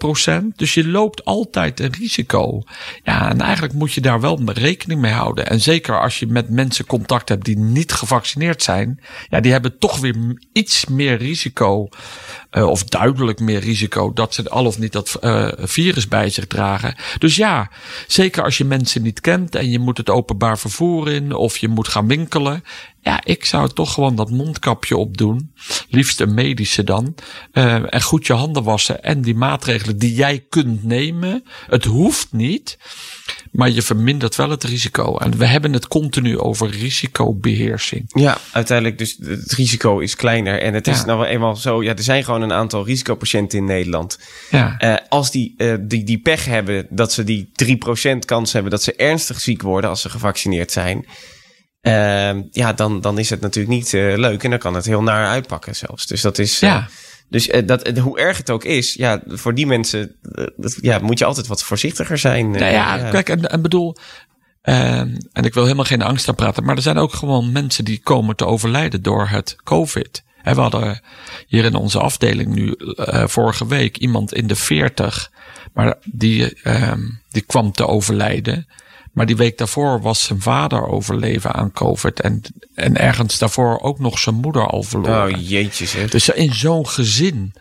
100%. 0.53 0.57
Dus 0.57 0.75
je 0.75 0.89
loopt 0.89 1.25
altijd 1.25 1.81
een 1.81 1.93
risico. 1.99 2.63
Ja, 3.05 3.31
en 3.31 3.41
eigenlijk 3.41 3.73
moet 3.73 3.93
je 3.93 4.01
daar 4.01 4.21
wel 4.21 4.41
rekening 4.45 5.01
mee 5.01 5.13
houden. 5.13 5.47
En 5.47 5.61
zeker 5.61 6.01
als 6.01 6.19
je 6.19 6.27
met 6.27 6.51
mensen 6.51 6.87
contact 6.87 7.29
hebt 7.29 7.45
die 7.45 7.59
niet 7.59 7.93
gevaccineerd 7.93 8.63
zijn. 8.63 9.01
Ja, 9.29 9.41
die 9.41 9.53
hebben 9.53 9.79
toch 9.79 9.99
weer 9.99 10.15
iets 10.53 10.87
meer 10.87 11.17
risico. 11.17 11.89
Uh, 12.53 12.67
of 12.67 12.85
duidelijk 12.85 13.41
meer 13.41 13.61
risico 13.61 14.13
dat 14.13 14.35
ze 14.35 14.49
al 14.49 14.67
of 14.67 14.79
niet 14.79 14.93
dat 14.93 15.19
uh, 15.21 15.49
virus 15.57 16.09
bij 16.09 16.31
zich 16.31 16.47
dragen. 16.47 16.97
Dus 17.19 17.37
ja, 17.37 17.71
zeker 18.07 18.43
als 18.43 18.59
je 18.59 18.65
mensen 18.65 19.03
niet 19.03 19.21
kent 19.21 19.55
en 19.55 19.71
je 19.71 19.79
moet 19.79 19.97
het 19.97 20.11
openbaar 20.11 20.59
vervoer 20.59 21.09
in 21.09 21.35
of 21.35 21.57
je 21.57 21.69
moet 21.69 21.89
gaan 21.89 22.09
winkelen. 22.09 22.65
Ja, 23.01 23.21
ik 23.25 23.45
zou 23.45 23.69
toch 23.69 23.93
gewoon 23.93 24.17
dat 24.17 24.31
mondkapje 24.31 24.97
opdoen. 24.97 25.53
Liefst 25.89 26.21
een 26.21 26.35
medische 26.35 26.85
dan. 26.85 27.15
Uh, 27.53 27.95
en 27.95 28.03
goed 28.03 28.27
je 28.27 28.33
handen 28.33 28.63
wassen. 28.63 29.03
En 29.03 29.23
die 29.23 29.35
maatregelen 29.35 29.99
die 29.99 30.15
jij 30.15 30.45
kunt 30.49 30.85
nemen. 30.85 31.45
Het 31.67 31.85
hoeft 31.85 32.33
niet. 32.33 32.79
Maar 33.53 33.71
je 33.71 33.83
vermindert 33.83 34.37
wel 34.37 34.51
het 34.51 34.65
risico. 34.65 35.17
En 35.17 35.37
we 35.37 35.47
hebben 35.47 35.73
het 35.73 35.89
continu 35.89 36.39
over 36.39 36.71
risicobeheersing. 36.71 38.05
Ja, 38.09 38.39
uiteindelijk 38.53 38.99
dus 38.99 39.17
het 39.21 39.53
risico 39.53 39.99
is 39.99 40.17
kleiner. 40.17 40.61
En 40.61 40.75
het 40.75 40.87
is 40.87 41.05
nou 41.05 41.19
wel 41.19 41.29
eenmaal 41.29 41.57
zo. 41.57 41.83
Ja, 41.83 41.97
er 41.97 42.03
zijn 42.03 42.25
gewoon 42.25 42.43
een 42.43 42.53
aantal 42.53 42.85
risicopatiënten 42.85 43.59
in 43.59 43.65
Nederland. 43.65 44.19
Ja. 44.51 44.75
Uh, 44.79 44.97
als 45.09 45.31
die, 45.31 45.55
uh, 45.57 45.75
die, 45.81 46.05
die 46.05 46.19
pech 46.19 46.45
hebben 46.45 46.87
dat 46.91 47.13
ze 47.13 47.25
die 47.25 47.51
3% 48.15 48.19
kans 48.25 48.53
hebben 48.53 48.71
dat 48.71 48.83
ze 48.83 48.95
ernstig 48.95 49.41
ziek 49.41 49.63
worden 49.63 49.91
als 49.91 50.01
ze 50.01 50.11
gevaccineerd 50.11 50.73
zijn 50.73 51.07
uh, 51.83 52.43
ja, 52.51 52.73
dan, 52.73 53.01
dan 53.01 53.19
is 53.19 53.31
het 53.31 53.41
natuurlijk 53.41 53.75
niet 53.75 53.93
leuk 53.93 54.45
en 54.45 54.51
dan 54.51 54.59
kan 54.59 54.75
het 54.75 54.85
heel 54.85 55.03
naar 55.03 55.27
uitpakken 55.27 55.77
zelfs. 55.77 56.07
Dus 56.07 56.21
dat 56.21 56.39
is. 56.39 56.59
Ja. 56.59 56.89
Dus 57.33 57.51
dat, 57.65 57.99
hoe 57.99 58.19
erg 58.19 58.37
het 58.37 58.51
ook 58.51 58.65
is, 58.65 58.95
ja, 58.95 59.23
voor 59.27 59.55
die 59.55 59.67
mensen 59.67 60.15
dat, 60.57 60.79
ja, 60.81 60.99
moet 60.99 61.19
je 61.19 61.25
altijd 61.25 61.47
wat 61.47 61.63
voorzichtiger 61.63 62.19
zijn. 62.19 62.51
Nou 62.51 62.65
ja, 62.65 62.97
ja. 62.97 63.11
kijk, 63.11 63.29
en, 63.29 63.51
en 63.51 63.63
bedoel, 63.63 63.97
ehm, 64.63 65.17
en 65.33 65.45
ik 65.45 65.55
wil 65.55 65.63
helemaal 65.63 65.85
geen 65.85 66.03
angst 66.03 66.29
aan 66.29 66.35
praten, 66.35 66.65
maar 66.65 66.77
er 66.77 66.83
zijn 66.83 66.99
ook 66.99 67.13
gewoon 67.13 67.53
mensen 67.53 67.85
die 67.85 68.01
komen 68.03 68.37
te 68.37 68.47
overlijden 68.47 69.03
door 69.03 69.29
het 69.29 69.57
COVID. 69.65 70.23
we 70.43 70.51
hadden 70.51 71.01
hier 71.47 71.65
in 71.65 71.75
onze 71.75 71.99
afdeling 71.99 72.55
nu 72.55 72.75
uh, 72.79 73.27
vorige 73.27 73.67
week 73.67 73.97
iemand 73.97 74.35
in 74.35 74.47
de 74.47 74.57
40, 74.57 75.31
maar 75.75 75.97
die, 76.05 76.61
uh, 76.65 76.93
die 77.31 77.43
kwam 77.43 77.73
te 77.73 77.87
overlijden. 77.87 78.67
Maar 79.13 79.27
die 79.27 79.37
week 79.37 79.59
daarvoor 79.59 80.01
was 80.01 80.25
zijn 80.25 80.41
vader 80.41 80.87
overleven 80.87 81.53
aan 81.53 81.73
COVID. 81.73 82.21
En, 82.21 82.43
en 82.75 82.97
ergens 82.97 83.39
daarvoor 83.39 83.81
ook 83.81 83.99
nog 83.99 84.19
zijn 84.19 84.35
moeder 84.35 84.67
al 84.67 84.83
verloren. 84.83 85.35
Oh 85.35 85.49
jeetje 85.49 85.87
zeg. 85.87 86.11
Dus 86.11 86.29
in 86.29 86.55
zo'n 86.55 86.89
gezin 86.89 87.53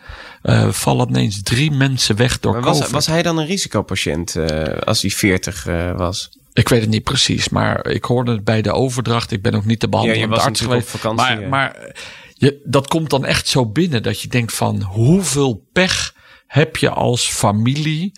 uh, 0.42 0.68
vallen 0.68 1.08
ineens 1.08 1.42
drie 1.42 1.70
mensen 1.70 2.16
weg 2.16 2.40
door 2.40 2.52
maar 2.52 2.62
was, 2.62 2.76
COVID. 2.78 2.92
Was 2.92 3.06
hij 3.06 3.22
dan 3.22 3.38
een 3.38 3.46
risicopatiënt 3.46 4.34
uh, 4.34 4.64
als 4.64 5.02
hij 5.02 5.10
40 5.10 5.66
uh, 5.66 5.96
was? 5.96 6.30
Ik 6.52 6.68
weet 6.68 6.80
het 6.80 6.90
niet 6.90 7.04
precies, 7.04 7.48
maar 7.48 7.86
ik 7.86 8.04
hoorde 8.04 8.32
het 8.32 8.44
bij 8.44 8.62
de 8.62 8.72
overdracht. 8.72 9.30
Ik 9.30 9.42
ben 9.42 9.54
ook 9.54 9.64
niet 9.64 9.80
de 9.80 9.88
behandelende 9.88 10.36
ja, 10.36 10.42
arts 10.42 10.60
geweest. 10.60 10.88
Vakantie, 10.88 11.36
maar, 11.36 11.48
maar 11.48 11.94
je, 12.34 12.60
dat 12.64 12.88
komt 12.88 13.10
dan 13.10 13.24
echt 13.24 13.48
zo 13.48 13.66
binnen 13.66 14.02
dat 14.02 14.20
je 14.20 14.28
denkt 14.28 14.54
van 14.54 14.82
hoeveel 14.82 15.66
pech 15.72 16.14
heb 16.46 16.76
je 16.76 16.90
als 16.90 17.28
familie 17.28 18.12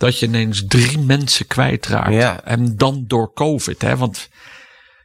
dat 0.00 0.18
je 0.18 0.26
ineens 0.26 0.64
drie 0.66 0.98
mensen 0.98 1.46
kwijtraakt. 1.46 2.12
Ja. 2.12 2.44
En 2.44 2.76
dan 2.76 3.04
door 3.06 3.32
COVID. 3.34 3.82
Hè? 3.82 3.96
Want 3.96 4.28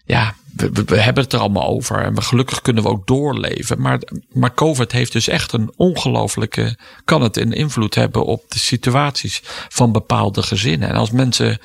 ja, 0.05 0.35
we, 0.55 0.83
we, 0.85 0.99
hebben 0.99 1.23
het 1.23 1.33
er 1.33 1.39
allemaal 1.39 1.67
over. 1.67 2.03
En 2.03 2.15
we, 2.15 2.21
gelukkig 2.21 2.61
kunnen 2.61 2.83
we 2.83 2.89
ook 2.89 3.07
doorleven. 3.07 3.81
Maar, 3.81 3.99
maar 4.31 4.53
COVID 4.53 4.91
heeft 4.91 5.11
dus 5.11 5.27
echt 5.27 5.53
een 5.53 5.73
ongelofelijke. 5.75 6.77
kan 7.05 7.21
het 7.21 7.37
een 7.37 7.51
invloed 7.51 7.95
hebben 7.95 8.25
op 8.25 8.43
de 8.47 8.59
situaties 8.59 9.41
van 9.69 9.91
bepaalde 9.91 10.43
gezinnen. 10.43 10.89
En 10.89 10.95
als 10.95 11.11
mensen 11.11 11.59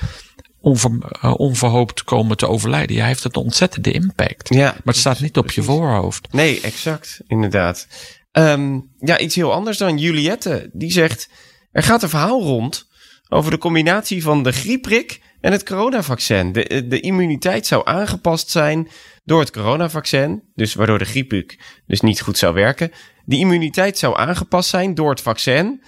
onver, 0.59 0.91
uh, 1.23 1.33
onverhoopt 1.37 2.03
komen 2.03 2.37
te 2.37 2.47
overlijden, 2.47 2.95
ja, 2.95 3.05
heeft 3.05 3.23
het 3.23 3.35
een 3.35 3.43
ontzettende 3.43 3.91
impact. 3.91 4.53
Ja, 4.53 4.71
maar 4.71 4.81
het 4.83 4.97
staat 4.97 5.19
niet 5.19 5.37
op 5.37 5.51
je 5.51 5.63
voorhoofd. 5.63 6.33
Nee, 6.33 6.61
exact. 6.61 7.21
Inderdaad. 7.27 7.87
Um, 8.31 8.91
ja, 8.99 9.19
iets 9.19 9.35
heel 9.35 9.53
anders 9.53 9.77
dan 9.77 9.97
Juliette. 9.97 10.69
Die 10.73 10.91
zegt: 10.91 11.29
er 11.71 11.83
gaat 11.83 12.03
een 12.03 12.09
verhaal 12.09 12.41
rond 12.41 12.89
over 13.33 13.51
de 13.51 13.57
combinatie 13.57 14.23
van 14.23 14.43
de 14.43 14.51
griepprik 14.51 15.21
en 15.41 15.51
het 15.51 15.63
coronavaccin. 15.63 16.51
De, 16.51 16.87
de 16.87 16.99
immuniteit 16.99 17.65
zou 17.65 17.81
aangepast 17.85 18.49
zijn 18.49 18.87
door 19.23 19.39
het 19.39 19.51
coronavaccin, 19.51 20.43
dus 20.55 20.73
waardoor 20.73 20.97
de 20.97 21.05
griepprik 21.05 21.81
dus 21.85 22.01
niet 22.01 22.21
goed 22.21 22.37
zou 22.37 22.53
werken. 22.53 22.91
De 23.25 23.37
immuniteit 23.37 23.97
zou 23.97 24.17
aangepast 24.17 24.69
zijn 24.69 24.95
door 24.95 25.09
het 25.09 25.21
vaccin. 25.21 25.83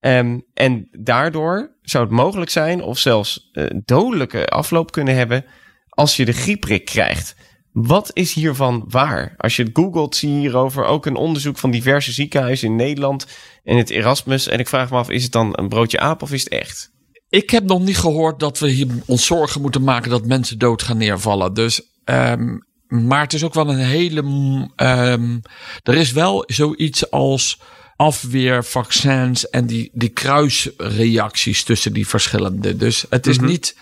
Um, 0.00 0.44
en 0.54 0.88
daardoor 0.90 1.76
zou 1.82 2.04
het 2.04 2.12
mogelijk 2.12 2.50
zijn 2.50 2.82
of 2.82 2.98
zelfs 2.98 3.50
uh, 3.52 3.66
dodelijke 3.84 4.46
afloop 4.46 4.92
kunnen 4.92 5.14
hebben 5.14 5.44
als 5.88 6.16
je 6.16 6.24
de 6.24 6.32
griepprik 6.32 6.84
krijgt. 6.84 7.36
Wat 7.74 8.10
is 8.12 8.32
hiervan 8.32 8.84
waar? 8.88 9.34
Als 9.36 9.56
je 9.56 9.62
het 9.62 9.70
googelt, 9.74 10.16
zie 10.16 10.32
je 10.32 10.38
hierover 10.38 10.84
ook 10.84 11.06
een 11.06 11.16
onderzoek 11.16 11.58
van 11.58 11.70
diverse 11.70 12.12
ziekenhuizen 12.12 12.68
in 12.68 12.76
Nederland 12.76 13.26
en 13.64 13.76
het 13.76 13.90
Erasmus. 13.90 14.48
En 14.48 14.58
ik 14.58 14.68
vraag 14.68 14.90
me 14.90 14.96
af, 14.96 15.10
is 15.10 15.22
het 15.22 15.32
dan 15.32 15.50
een 15.52 15.68
broodje 15.68 15.98
aap 15.98 16.22
of 16.22 16.32
is 16.32 16.44
het 16.44 16.52
echt? 16.52 16.90
Ik 17.28 17.50
heb 17.50 17.64
nog 17.64 17.80
niet 17.80 17.98
gehoord 17.98 18.40
dat 18.40 18.58
we 18.58 18.68
hier 18.68 18.86
ons 19.06 19.26
zorgen 19.26 19.60
moeten 19.60 19.82
maken 19.82 20.10
dat 20.10 20.26
mensen 20.26 20.58
dood 20.58 20.82
gaan 20.82 20.96
neervallen. 20.96 21.54
Dus, 21.54 21.82
um, 22.04 22.66
maar 22.86 23.20
het 23.20 23.32
is 23.32 23.44
ook 23.44 23.54
wel 23.54 23.68
een 23.68 23.78
hele. 23.78 24.20
Um, 24.76 25.42
er 25.82 25.94
is 25.94 26.12
wel 26.12 26.44
zoiets 26.46 27.10
als 27.10 27.60
afweer, 27.96 28.64
vaccins 28.64 29.48
en 29.48 29.66
die, 29.66 29.90
die 29.92 30.08
kruisreacties 30.08 31.64
tussen 31.64 31.92
die 31.92 32.08
verschillende. 32.08 32.76
Dus 32.76 33.06
het 33.10 33.26
is 33.26 33.38
niet. 33.38 33.76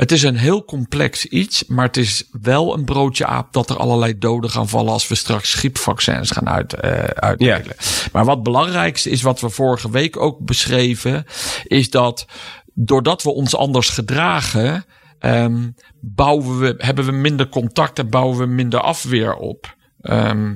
Het 0.00 0.12
is 0.12 0.22
een 0.22 0.36
heel 0.36 0.64
complex 0.64 1.26
iets, 1.26 1.64
maar 1.66 1.86
het 1.86 1.96
is 1.96 2.28
wel 2.42 2.74
een 2.74 2.84
broodje 2.84 3.26
aap 3.26 3.52
dat 3.52 3.70
er 3.70 3.76
allerlei 3.76 4.18
doden 4.18 4.50
gaan 4.50 4.68
vallen 4.68 4.92
als 4.92 5.08
we 5.08 5.14
straks 5.14 5.54
griepvaccins 5.54 6.30
gaan 6.30 6.48
uit, 6.48 6.74
eh, 6.74 7.04
uitdelen. 7.04 7.76
Maar 8.12 8.24
wat 8.24 8.42
belangrijkste 8.42 9.10
is, 9.10 9.22
wat 9.22 9.40
we 9.40 9.48
vorige 9.50 9.90
week 9.90 10.16
ook 10.16 10.38
beschreven, 10.38 11.24
is 11.64 11.90
dat 11.90 12.26
doordat 12.74 13.22
we 13.22 13.30
ons 13.30 13.56
anders 13.56 13.88
gedragen, 13.88 14.84
ehm, 15.18 15.70
bouwen 16.00 16.58
we, 16.58 16.74
hebben 16.78 17.04
we 17.04 17.12
minder 17.12 17.48
contact 17.48 17.98
en 17.98 18.10
bouwen 18.10 18.38
we 18.38 18.46
minder 18.46 18.80
afweer 18.80 19.34
op. 19.34 19.76
Ehm, 20.00 20.54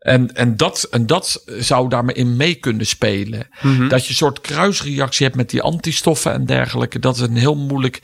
en, 0.00 0.34
en, 0.34 0.56
dat, 0.56 0.82
en 0.90 1.06
dat 1.06 1.44
zou 1.58 1.88
daarmee 1.88 2.14
in 2.14 2.36
mee 2.36 2.54
kunnen 2.54 2.86
spelen. 2.86 3.48
Dat 3.88 4.02
je 4.04 4.08
een 4.10 4.14
soort 4.14 4.40
kruisreactie 4.40 5.24
hebt 5.26 5.36
met 5.38 5.50
die 5.50 5.62
antistoffen 5.62 6.32
en 6.32 6.46
dergelijke. 6.46 6.98
Dat 6.98 7.14
is 7.16 7.20
een 7.22 7.36
heel 7.36 7.56
moeilijk. 7.56 8.00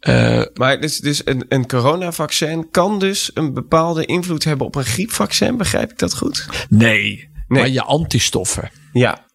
eh, 0.00 0.42
Maar 0.54 0.80
dus, 0.80 0.98
dus 0.98 1.26
een, 1.26 1.44
een 1.48 1.66
coronavaccin 1.66 2.70
kan 2.70 2.98
dus 2.98 3.30
een 3.34 3.54
bepaalde 3.54 4.04
invloed 4.06 4.44
hebben 4.44 4.66
op 4.66 4.74
een 4.74 4.84
griepvaccin. 4.84 5.56
Begrijp 5.56 5.90
ik 5.90 5.98
dat 5.98 6.16
goed? 6.16 6.46
nee, 6.68 7.28
Nee. 7.48 7.60
maar 7.60 7.68
je 7.70 7.82
antistoffen. 7.82 8.70
Ja. 8.92 9.25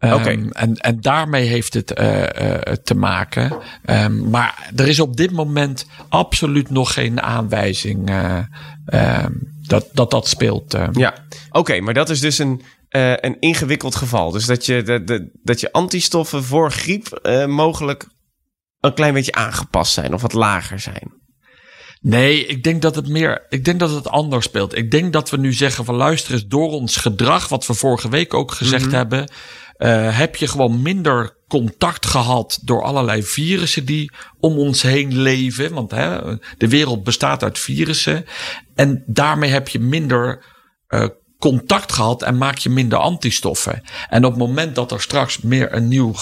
Oké. 0.00 0.48
en, 0.52 0.76
en 0.76 1.00
daarmee 1.00 1.46
heeft 1.46 1.74
het 1.74 1.92
eh, 1.92 2.60
eh, 2.60 2.72
te 2.72 2.94
maken. 2.94 3.58
Ehm, 3.84 4.30
maar 4.30 4.70
er 4.76 4.88
is 4.88 5.00
op 5.00 5.16
dit 5.16 5.30
moment 5.32 5.86
absoluut 6.08 6.70
nog 6.70 6.92
geen 6.92 7.20
aanwijzing 7.20 8.08
eh, 8.08 8.38
ehm, 8.86 9.32
dat, 9.66 9.86
dat 9.92 10.10
dat 10.10 10.28
speelt. 10.28 10.76
Ja. 10.92 11.14
Oké, 11.50 11.80
maar 11.80 11.94
dat 11.94 12.10
is 12.10 12.20
dus 12.20 12.38
een, 12.38 12.62
een 12.88 13.36
ingewikkeld 13.40 13.94
geval. 13.94 14.30
Dus 14.30 14.46
dat 14.46 14.66
je, 14.66 14.82
de, 14.82 15.04
de, 15.04 15.30
dat 15.42 15.60
je 15.60 15.72
antistoffen 15.72 16.44
voor 16.44 16.72
griep 16.72 17.20
mogelijk 17.46 18.06
een 18.80 18.94
klein 18.94 19.14
beetje 19.14 19.32
aangepast 19.32 19.92
zijn 19.92 20.14
of 20.14 20.22
wat 20.22 20.32
lager 20.32 20.80
zijn. 20.80 21.16
Nee, 22.00 22.46
ik 22.46 22.62
denk 22.62 22.82
dat 22.82 22.94
het 22.94 23.08
meer. 23.08 23.46
Ik 23.48 23.64
denk 23.64 23.80
dat 23.80 23.90
het 23.90 24.08
anders 24.08 24.44
speelt. 24.44 24.76
Ik 24.76 24.90
denk 24.90 25.12
dat 25.12 25.30
we 25.30 25.36
nu 25.36 25.52
zeggen 25.52 25.84
van 25.84 25.94
luister 25.94 26.32
eens 26.32 26.46
door 26.46 26.70
ons 26.70 26.96
gedrag, 26.96 27.48
wat 27.48 27.66
we 27.66 27.74
vorige 27.74 28.08
week 28.08 28.34
ook 28.34 28.52
gezegd 28.52 28.92
hebben, 28.92 29.30
eh, 29.78 30.18
heb 30.18 30.36
je 30.36 30.48
gewoon 30.48 30.82
minder 30.82 31.36
contact 31.48 32.06
gehad 32.06 32.58
door 32.62 32.82
allerlei 32.82 33.22
virussen 33.22 33.84
die 33.84 34.10
om 34.40 34.58
ons 34.58 34.82
heen 34.82 35.18
leven. 35.18 35.74
Want 35.74 35.90
hè, 35.90 36.18
de 36.58 36.68
wereld 36.68 37.04
bestaat 37.04 37.42
uit 37.42 37.58
virussen. 37.58 38.24
En 38.74 39.02
daarmee 39.06 39.50
heb 39.50 39.68
je 39.68 39.78
minder 39.80 40.44
eh, 40.86 41.04
contact 41.38 41.92
gehad 41.92 42.22
en 42.22 42.38
maak 42.38 42.58
je 42.58 42.70
minder 42.70 42.98
antistoffen. 42.98 43.82
En 44.08 44.24
op 44.24 44.30
het 44.30 44.40
moment 44.40 44.74
dat 44.74 44.92
er 44.92 45.00
straks 45.00 45.40
meer 45.40 45.74
een 45.74 45.88
nieuw 45.88 46.12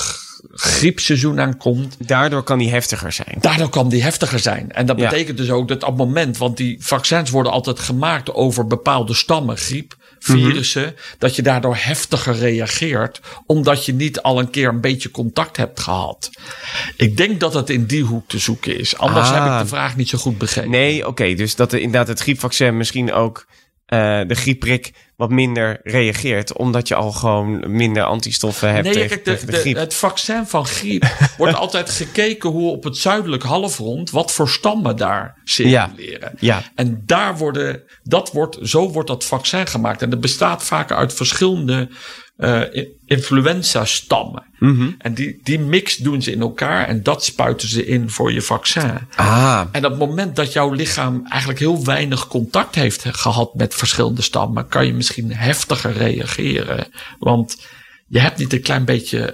griepseizoen 0.51 1.41
aankomt, 1.41 2.09
Daardoor 2.09 2.43
kan 2.43 2.59
die 2.59 2.71
heftiger 2.71 3.13
zijn. 3.13 3.37
Daardoor 3.41 3.69
kan 3.69 3.89
die 3.89 4.03
heftiger 4.03 4.39
zijn. 4.39 4.73
En 4.73 4.87
dat 4.87 4.99
Ja. 4.99 5.09
betekent 5.09 5.37
dus 5.37 5.51
ook 5.51 5.69
dat 5.69 5.83
op 5.83 5.89
het 5.89 5.99
moment, 5.99 6.39
want 6.39 6.57
die 6.57 6.77
vaccins 6.81 7.31
worden 7.31 7.53
altijd 7.53 7.79
gemaakt 7.79 8.35
over 8.35 8.67
bepaalde 8.67 9.15
stammen, 9.15 9.57
griep, 9.57 9.97
virussen, 10.19 10.95
dat 11.19 11.37
je 11.37 11.43
daardoor 11.43 11.77
heftiger 11.79 12.35
reageert, 12.35 13.21
omdat 13.47 13.85
je 13.85 13.95
niet 13.95 14.21
al 14.21 14.39
een 14.39 14.51
keer 14.51 14.69
een 14.69 14.81
beetje 14.81 15.11
contact 15.11 15.57
hebt 15.57 15.81
gehad. 15.81 16.31
Ik 16.97 17.17
denk 17.17 17.41
dat 17.41 17.55
het 17.55 17.71
in 17.71 17.87
die 17.87 18.03
hoek 18.03 18.29
te 18.29 18.39
zoeken 18.39 18.79
is. 18.79 18.97
Anders 18.97 19.29
Ah. 19.29 19.35
heb 19.45 19.53
ik 19.53 19.59
de 19.63 19.75
vraag 19.77 19.97
niet 19.97 20.09
zo 20.09 20.19
goed 20.19 20.39
begrepen. 20.39 20.71
Nee, 20.71 21.07
oké. 21.07 21.35
dus 21.35 21.55
dat 21.55 21.73
er 21.73 21.79
inderdaad 21.79 22.09
het 22.09 22.21
griepvaccin 22.21 22.77
misschien 22.77 23.13
ook 23.13 23.47
eh, 23.87 24.21
de 24.27 24.35
griepprik 24.35 24.93
wat 25.17 25.31
minder 25.31 25.81
reageert. 25.83 26.53
Omdat 26.57 26.89
je 26.89 26.95
al 26.95 27.13
gewoon 27.13 27.77
minder 27.77 28.03
antistoffen 28.05 28.71
hebt 28.73 28.85
Nee, 28.85 28.93
tegen, 28.93 29.09
kijk, 29.09 29.25
de, 29.25 29.31
tegen 29.31 29.47
de, 29.47 29.53
de- 29.53 29.59
griep. 29.59 29.77
het 29.77 29.95
vaccin 29.95 30.47
van 30.47 30.67
griep 30.67 31.05
wordt 31.39 31.55
altijd 31.55 31.91
gekeken 31.91 32.51
hoe 32.51 32.71
op 32.71 32.85
het 32.85 32.97
zuidelijk 32.97 33.43
halfrond 33.43 34.11
wat 34.11 34.33
voor 34.33 34.49
stammen 34.49 34.97
daar 34.97 35.41
circuleren. 35.45 36.33
Ja. 36.39 36.63
En 36.75 37.03
daar 37.07 37.37
worden, 37.37 37.83
dat 38.03 38.33
wordt, 38.33 38.59
zo 38.63 38.91
wordt 38.91 39.09
dat 39.09 39.25
vaccin 39.25 39.67
gemaakt. 39.67 40.03
En 40.03 40.11
dat 40.11 40.21
bestaat 40.21 40.63
vaak 40.65 40.93
uit 40.93 41.15
verschillende 41.15 41.89
i- 42.75 42.89
influenza-stammen. 43.07 44.45
Mhm. 44.59 44.91
En 44.99 45.15
die, 45.15 45.41
die 45.43 45.59
mix 45.59 45.97
doen 45.97 46.23
ze 46.23 46.33
in 46.33 46.41
elkaar 46.41 46.87
en 46.89 47.03
dat 47.03 47.25
spuiten 47.25 47.69
ze 47.69 47.87
in 47.87 48.11
voor 48.11 48.33
je 48.33 48.43
vaccin. 48.43 48.93
Ah, 49.15 49.61
En 49.73 49.85
op 49.85 49.91
het 49.91 50.01
moment 50.01 50.37
dat 50.37 50.53
jouw 50.53 50.71
lichaam 50.73 51.27
eigenlijk 51.29 51.59
heel 51.61 51.85
weinig 51.85 52.27
contact 52.27 52.75
heeft 52.75 53.05
gehad 53.11 53.55
met 53.55 53.75
verschillende 53.75 54.23
stammen, 54.23 54.69
kan 54.69 54.87
je 54.87 54.93
misschien 55.07 55.37
heftiger 55.37 55.93
reageren. 55.93 56.89
Want 57.19 57.57
je 58.07 58.21
hebt 58.21 58.39
niet 58.39 58.53
een 58.53 58.63
klein 58.63 58.85
beetje 58.85 59.33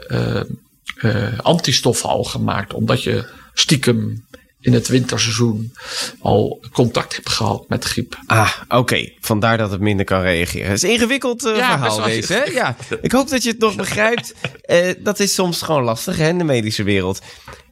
eh, 0.97 1.39
antistoffen 1.39 2.09
al 2.09 2.25
gemaakt, 2.25 2.75
omdat 2.75 3.03
je 3.03 3.25
stiekem 3.55 4.27
in 4.61 4.73
het 4.73 4.89
winterseizoen 4.89 5.73
al 6.19 6.65
contact 6.73 7.15
hebt 7.15 7.29
gehad 7.29 7.69
met 7.69 7.85
griep. 7.85 8.19
ah 8.27 8.53
oké. 8.69 9.09
Vandaar 9.21 9.59
dat 9.59 9.71
het 9.71 9.81
minder 9.81 10.05
kan 10.05 10.21
reageren. 10.21 10.67
Het 10.67 10.77
is 10.77 10.83
een 10.83 10.91
ingewikkeld 10.91 11.43
Ja, 11.43 11.51
best 11.51 11.67
verhaal 11.67 12.03
deze, 12.03 12.33
hè? 12.33 12.43
Ja. 12.43 12.77
Ik 13.01 13.13
hoop 13.13 13.29
dat 13.29 13.43
je 13.43 13.51
het 13.51 13.59
nog 13.59 13.77
begrijpt. 13.77 14.35
Dat 14.99 15.21
is 15.21 15.35
soms 15.35 15.63
gewoon 15.63 15.83
lastig 15.83 16.17
hè, 16.17 16.29
in 16.29 16.39
de 16.39 16.45
medische 16.45 16.83
wereld. 16.83 17.21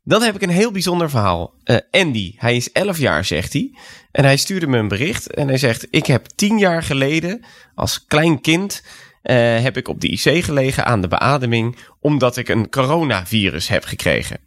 Dan 0.04 0.22
heb 0.22 0.34
ik 0.34 0.42
een 0.42 0.48
heel 0.48 0.70
bijzonder 0.70 1.10
verhaal. 1.10 1.54
Andy, 1.90 2.34
hij 2.36 2.56
is 2.56 2.72
11 2.72 2.98
jaar, 2.98 3.24
zegt 3.24 3.52
hij. 3.52 3.70
En 4.12 4.24
hij 4.24 4.36
stuurde 4.36 4.66
me 4.66 4.78
een 4.78 4.88
bericht 4.88 5.34
en 5.34 5.48
hij 5.48 5.58
zegt... 5.58 5.86
Ik 5.90 6.06
heb 6.06 6.26
10 6.26 6.58
jaar 6.58 6.82
geleden 6.82 7.44
als 7.74 8.04
klein 8.04 8.40
kind... 8.40 8.82
eh, 9.22 9.62
heb 9.62 9.76
ik 9.76 9.88
op 9.88 10.00
de 10.00 10.08
IC 10.08 10.44
gelegen 10.44 10.84
aan 10.84 11.00
de 11.00 11.08
beademing... 11.08 11.76
omdat 12.00 12.36
ik 12.36 12.48
een 12.48 12.70
coronavirus 12.70 13.68
heb 13.68 13.84
gekregen. 13.84 14.38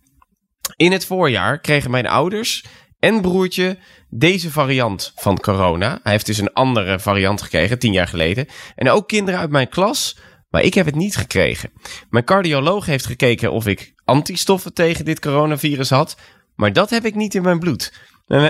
In 0.76 0.92
het 0.92 1.06
voorjaar 1.06 1.60
kregen 1.60 1.92
mijn 1.92 2.08
ouders 2.08 2.64
en 3.00 3.22
broertje 3.22 3.78
deze 4.10 4.52
variant 4.52 5.12
van 5.16 5.40
corona. 5.40 6.00
Hij 6.04 6.12
heeft 6.12 6.26
dus 6.26 6.38
een 6.38 6.54
andere 6.54 7.00
variant 7.00 7.42
gekregen, 7.42 7.80
tien 7.80 7.94
jaar 7.94 8.08
geleden. 8.08 8.48
En 8.76 8.90
ook 8.90 9.08
kinderen 9.08 9.40
uit 9.40 9.50
mijn 9.50 9.70
klas, 9.70 10.18
maar 10.50 10.62
ik 10.62 10.74
heb 10.74 10.86
het 10.86 10.96
niet 10.96 11.16
gekregen. 11.16 11.72
Mijn 12.10 12.24
cardioloog 12.24 12.86
heeft 12.86 13.06
gekeken 13.06 13.52
of 13.52 13.68
ik 13.68 13.94
antistoffen 14.06 14.74
tegen 14.74 15.06
dit 15.06 15.20
coronavirus 15.20 15.90
had, 15.90 16.18
maar 16.56 16.74
dat 16.74 16.90
heb 16.90 17.06
ik 17.06 17.16
niet 17.16 17.36
in 17.36 17.42
mijn 17.42 17.60
bloed. 17.60 17.94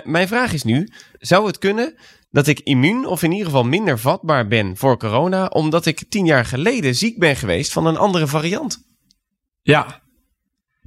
Mijn 0.04 0.28
vraag 0.28 0.54
is 0.54 0.64
nu, 0.64 0.90
zou 1.20 1.48
het 1.48 1.58
kunnen 1.58 1.96
dat 2.32 2.48
ik 2.48 2.60
immuun 2.60 3.06
of 3.06 3.24
in 3.24 3.32
ieder 3.32 3.46
geval 3.46 3.64
minder 3.64 4.00
vatbaar 4.00 4.48
ben 4.48 4.78
voor 4.78 4.98
corona, 4.98 5.46
omdat 5.46 5.86
ik 5.86 6.04
tien 6.10 6.26
jaar 6.26 6.46
geleden 6.46 6.96
ziek 6.96 7.20
ben 7.20 7.36
geweest 7.36 7.72
van 7.72 7.86
een 7.86 7.98
andere 7.98 8.28
variant? 8.28 8.84
Ja, 9.62 10.02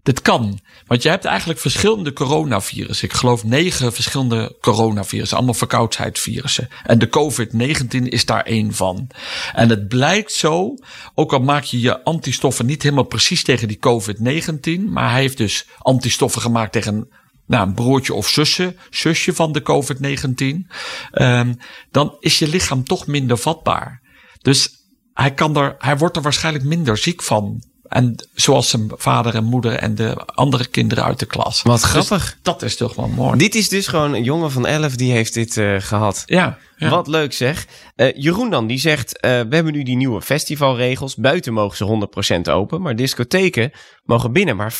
dit 0.03 0.23
kan. 0.23 0.61
Want 0.87 1.03
je 1.03 1.09
hebt 1.09 1.25
eigenlijk 1.25 1.61
verschillende 1.61 2.13
coronavirussen. 2.13 3.09
Ik 3.09 3.15
geloof 3.15 3.45
negen 3.45 3.93
verschillende 3.93 4.57
coronavirussen. 4.61 5.37
Allemaal 5.37 5.55
verkoudheidsvirussen. 5.55 6.69
En 6.85 6.99
de 6.99 7.09
COVID-19 7.09 8.03
is 8.03 8.25
daar 8.25 8.43
één 8.43 8.75
van. 8.75 9.11
En 9.53 9.69
het 9.69 9.89
blijkt 9.89 10.33
zo, 10.33 10.75
ook 11.15 11.33
al 11.33 11.41
maak 11.41 11.65
je 11.65 11.81
je 11.81 12.05
antistoffen 12.05 12.67
niet 12.67 12.83
helemaal 12.83 13.05
precies 13.05 13.45
tegen 13.45 13.69
die 13.69 13.79
COVID-19. 13.79 14.81
Maar 14.89 15.11
hij 15.11 15.21
heeft 15.21 15.37
dus 15.37 15.67
antistoffen 15.79 16.43
gemaakt 16.43 16.73
tegen 16.73 17.09
nou, 17.47 17.67
een 17.67 17.75
broertje 17.75 18.15
of 18.15 18.29
zusje, 18.29 18.75
zusje 18.91 19.35
van 19.35 19.53
de 19.53 19.63
COVID-19. 19.63 20.67
ehm, 21.11 21.55
dan 21.91 22.17
is 22.21 22.39
je 22.39 22.49
lichaam 22.49 22.85
toch 22.85 23.07
minder 23.07 23.39
vatbaar. 23.39 24.03
Dus 24.43 24.71
hij, 25.15 25.35
kan 25.35 25.57
er, 25.57 25.75
hij 25.79 25.97
wordt 25.97 26.17
er 26.17 26.23
waarschijnlijk 26.23 26.65
minder 26.65 26.99
ziek 26.99 27.23
van. 27.23 27.63
En 27.89 28.15
zoals 28.35 28.71
zijn 28.71 28.91
vader 28.95 29.35
en 29.35 29.45
moeder 29.45 29.73
en 29.73 29.95
de 29.95 30.17
andere 30.27 30.67
kinderen 30.67 31.05
uit 31.05 31.19
de 31.19 31.27
klas. 31.27 31.63
Wat 31.63 31.81
Dus 31.81 31.91
grappig. 31.91 32.39
dat 32.43 32.63
is 32.63 32.77
toch 32.77 32.95
wel 32.95 33.09
mooi. 33.09 33.39
Dit 33.39 33.55
is 33.55 33.69
dus 33.69 33.87
gewoon 33.87 34.15
een 34.15 34.23
jongen 34.25 34.51
van 34.51 34.67
11 34.67 34.97
die 34.97 35.13
heeft 35.13 35.35
dit 35.35 35.57
eh, 35.57 35.75
gehad. 35.79 36.23
ja, 36.27 36.59
ja. 36.77 36.89
Wat 36.89 37.07
leuk 37.07 37.33
zeg. 37.33 37.67
Eh, 37.97 38.13
Jeroen 38.15 38.51
dan, 38.51 38.67
die 38.67 38.79
zegt... 38.79 39.21
eh, 39.21 39.31
we 39.31 39.55
hebben 39.55 39.73
nu 39.73 39.83
die 39.83 39.97
nieuwe 39.97 40.23
festivalregels. 40.23 41.15
Buiten 41.17 41.53
mogen 41.53 41.77
ze 41.77 42.09
100% 42.49 42.53
open. 42.53 42.83
Maar 42.83 42.97
discotheken 42.97 43.71
mogen 44.05 44.33
binnen 44.33 44.57
maar 44.57 44.73
75% 44.73 44.77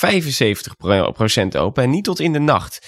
open. 1.57 1.83
En 1.85 1.91
niet 1.91 2.05
tot 2.05 2.21
in 2.21 2.33
de 2.33 2.39
nacht. 2.39 2.87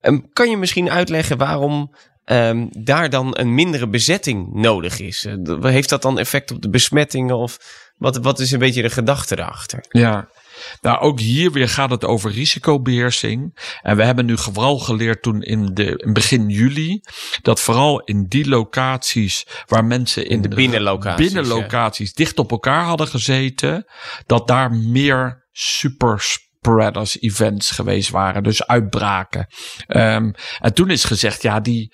Ehm, 0.00 0.18
kan 0.32 0.50
je 0.50 0.56
misschien 0.56 0.90
uitleggen 0.90 1.38
waarom... 1.38 1.94
ehm, 2.24 2.66
daar 2.70 3.10
dan 3.10 3.38
een 3.38 3.54
mindere 3.54 3.88
bezetting 3.88 4.54
nodig 4.54 4.98
is. 5.00 5.26
Heeft 5.60 5.88
dat 5.88 6.02
dan 6.02 6.18
effect 6.18 6.50
op 6.50 6.62
de 6.62 6.70
besmettingen? 6.70 7.36
Of 7.36 7.58
wat, 7.96 8.16
wat 8.16 8.40
is 8.40 8.50
een 8.50 8.58
beetje 8.58 8.82
de 8.82 8.90
gedachte 8.90 9.36
daarachter? 9.36 9.84
Ja. 9.88 10.28
Nou, 10.80 11.00
ook 11.00 11.20
hier 11.20 11.52
weer 11.52 11.68
gaat 11.68 11.90
het 11.90 12.04
over 12.04 12.30
risicobeheersing. 12.30 13.58
En 13.82 13.96
we 13.96 14.04
hebben 14.04 14.26
nu 14.26 14.38
vooral 14.38 14.78
geleerd 14.78 15.22
toen 15.22 15.42
in, 15.42 15.74
de, 15.74 15.96
in 15.96 16.12
begin 16.12 16.48
juli. 16.48 17.00
Dat 17.42 17.60
vooral 17.60 18.00
in 18.00 18.26
die 18.28 18.48
locaties 18.48 19.46
waar 19.66 19.84
mensen 19.84 20.26
in, 20.26 20.42
de 20.42 20.48
binnenlocaties, 20.48 21.32
binnenlocaties 21.32 22.12
dicht 22.12 22.38
op 22.38 22.50
elkaar 22.50 22.84
hadden 22.84 23.08
gezeten. 23.08 23.86
Dat 24.26 24.48
daar 24.48 24.72
meer 24.72 25.46
apparatus 26.64 27.20
events 27.20 27.70
geweest 27.70 28.10
waren. 28.10 28.42
Dus 28.42 28.66
uitbraken. 28.66 29.46
Um, 29.88 30.34
en 30.60 30.74
toen 30.74 30.90
is 30.90 31.04
gezegd, 31.04 31.42
ja, 31.42 31.60
die, 31.60 31.92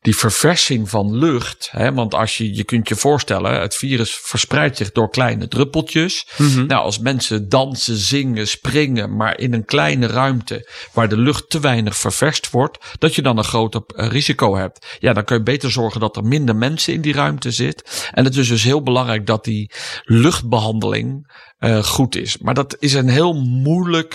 die 0.00 0.16
verversing 0.16 0.90
van 0.90 1.16
lucht. 1.16 1.68
Hè, 1.70 1.92
want 1.92 2.14
als 2.14 2.36
je, 2.36 2.54
je 2.54 2.64
kunt 2.64 2.88
je 2.88 2.96
voorstellen, 2.96 3.60
het 3.60 3.74
virus 3.74 4.14
verspreidt 4.14 4.76
zich 4.76 4.92
door 4.92 5.10
kleine 5.10 5.48
druppeltjes. 5.48 6.26
Mhm. 6.36 6.66
Nou, 6.66 6.82
als 6.82 6.98
mensen 6.98 7.48
dansen, 7.48 7.96
zingen, 7.96 8.48
springen, 8.48 9.16
maar 9.16 9.38
in 9.38 9.54
een 9.54 9.64
kleine 9.64 10.06
ruimte 10.06 10.70
waar 10.92 11.08
de 11.08 11.18
lucht 11.18 11.50
te 11.50 11.60
weinig 11.60 11.96
ververst 11.96 12.50
wordt, 12.50 12.78
dat 12.98 13.14
je 13.14 13.22
dan 13.22 13.38
een 13.38 13.44
groter 13.44 13.82
eh, 13.86 14.08
risico 14.08 14.56
hebt. 14.56 14.96
Ja, 14.98 15.12
dan 15.12 15.24
kun 15.24 15.36
je 15.36 15.42
beter 15.42 15.70
zorgen 15.70 16.00
dat 16.00 16.16
er 16.16 16.24
minder 16.24 16.56
mensen 16.56 16.92
in 16.92 17.00
die 17.00 17.14
ruimte 17.14 17.50
zit. 17.50 18.10
En 18.12 18.24
het 18.24 18.36
is 18.36 18.48
dus 18.48 18.62
heel 18.62 18.82
belangrijk 18.82 19.26
dat 19.26 19.44
die 19.44 19.70
luchtbehandeling 20.04 21.26
uh, 21.58 21.82
goed 21.82 22.16
is. 22.16 22.38
Maar 22.38 22.54
dat 22.54 22.76
is 22.78 22.94
een 22.94 23.08
heel 23.08 23.34
moeilijk 23.34 24.05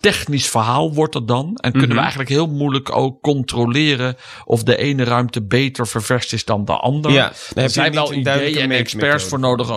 technisch 0.00 0.48
verhaal 0.48 0.94
wordt 0.94 1.14
het 1.14 1.28
dan. 1.28 1.56
En 1.56 1.70
kunnen 1.70 1.88
Mhm. 1.88 1.96
we 1.96 2.00
eigenlijk 2.00 2.30
heel 2.30 2.46
moeilijk 2.48 2.96
ook 2.96 3.22
controleren 3.22 4.16
of 4.44 4.62
de 4.62 4.76
ene 4.76 5.04
ruimte 5.04 5.42
beter 5.42 5.86
ververst 5.86 6.32
is 6.32 6.44
dan 6.44 6.64
de 6.64 6.72
andere. 6.72 7.14
Ja, 7.14 7.20
daar 7.28 7.34
heb 7.48 7.64
er 7.64 7.70
zijn 7.70 7.92
wel 7.92 8.12
ideeën 8.12 8.58
en 8.58 8.70
experts 8.70 9.24
voor 9.24 9.38
nodig 9.38 9.70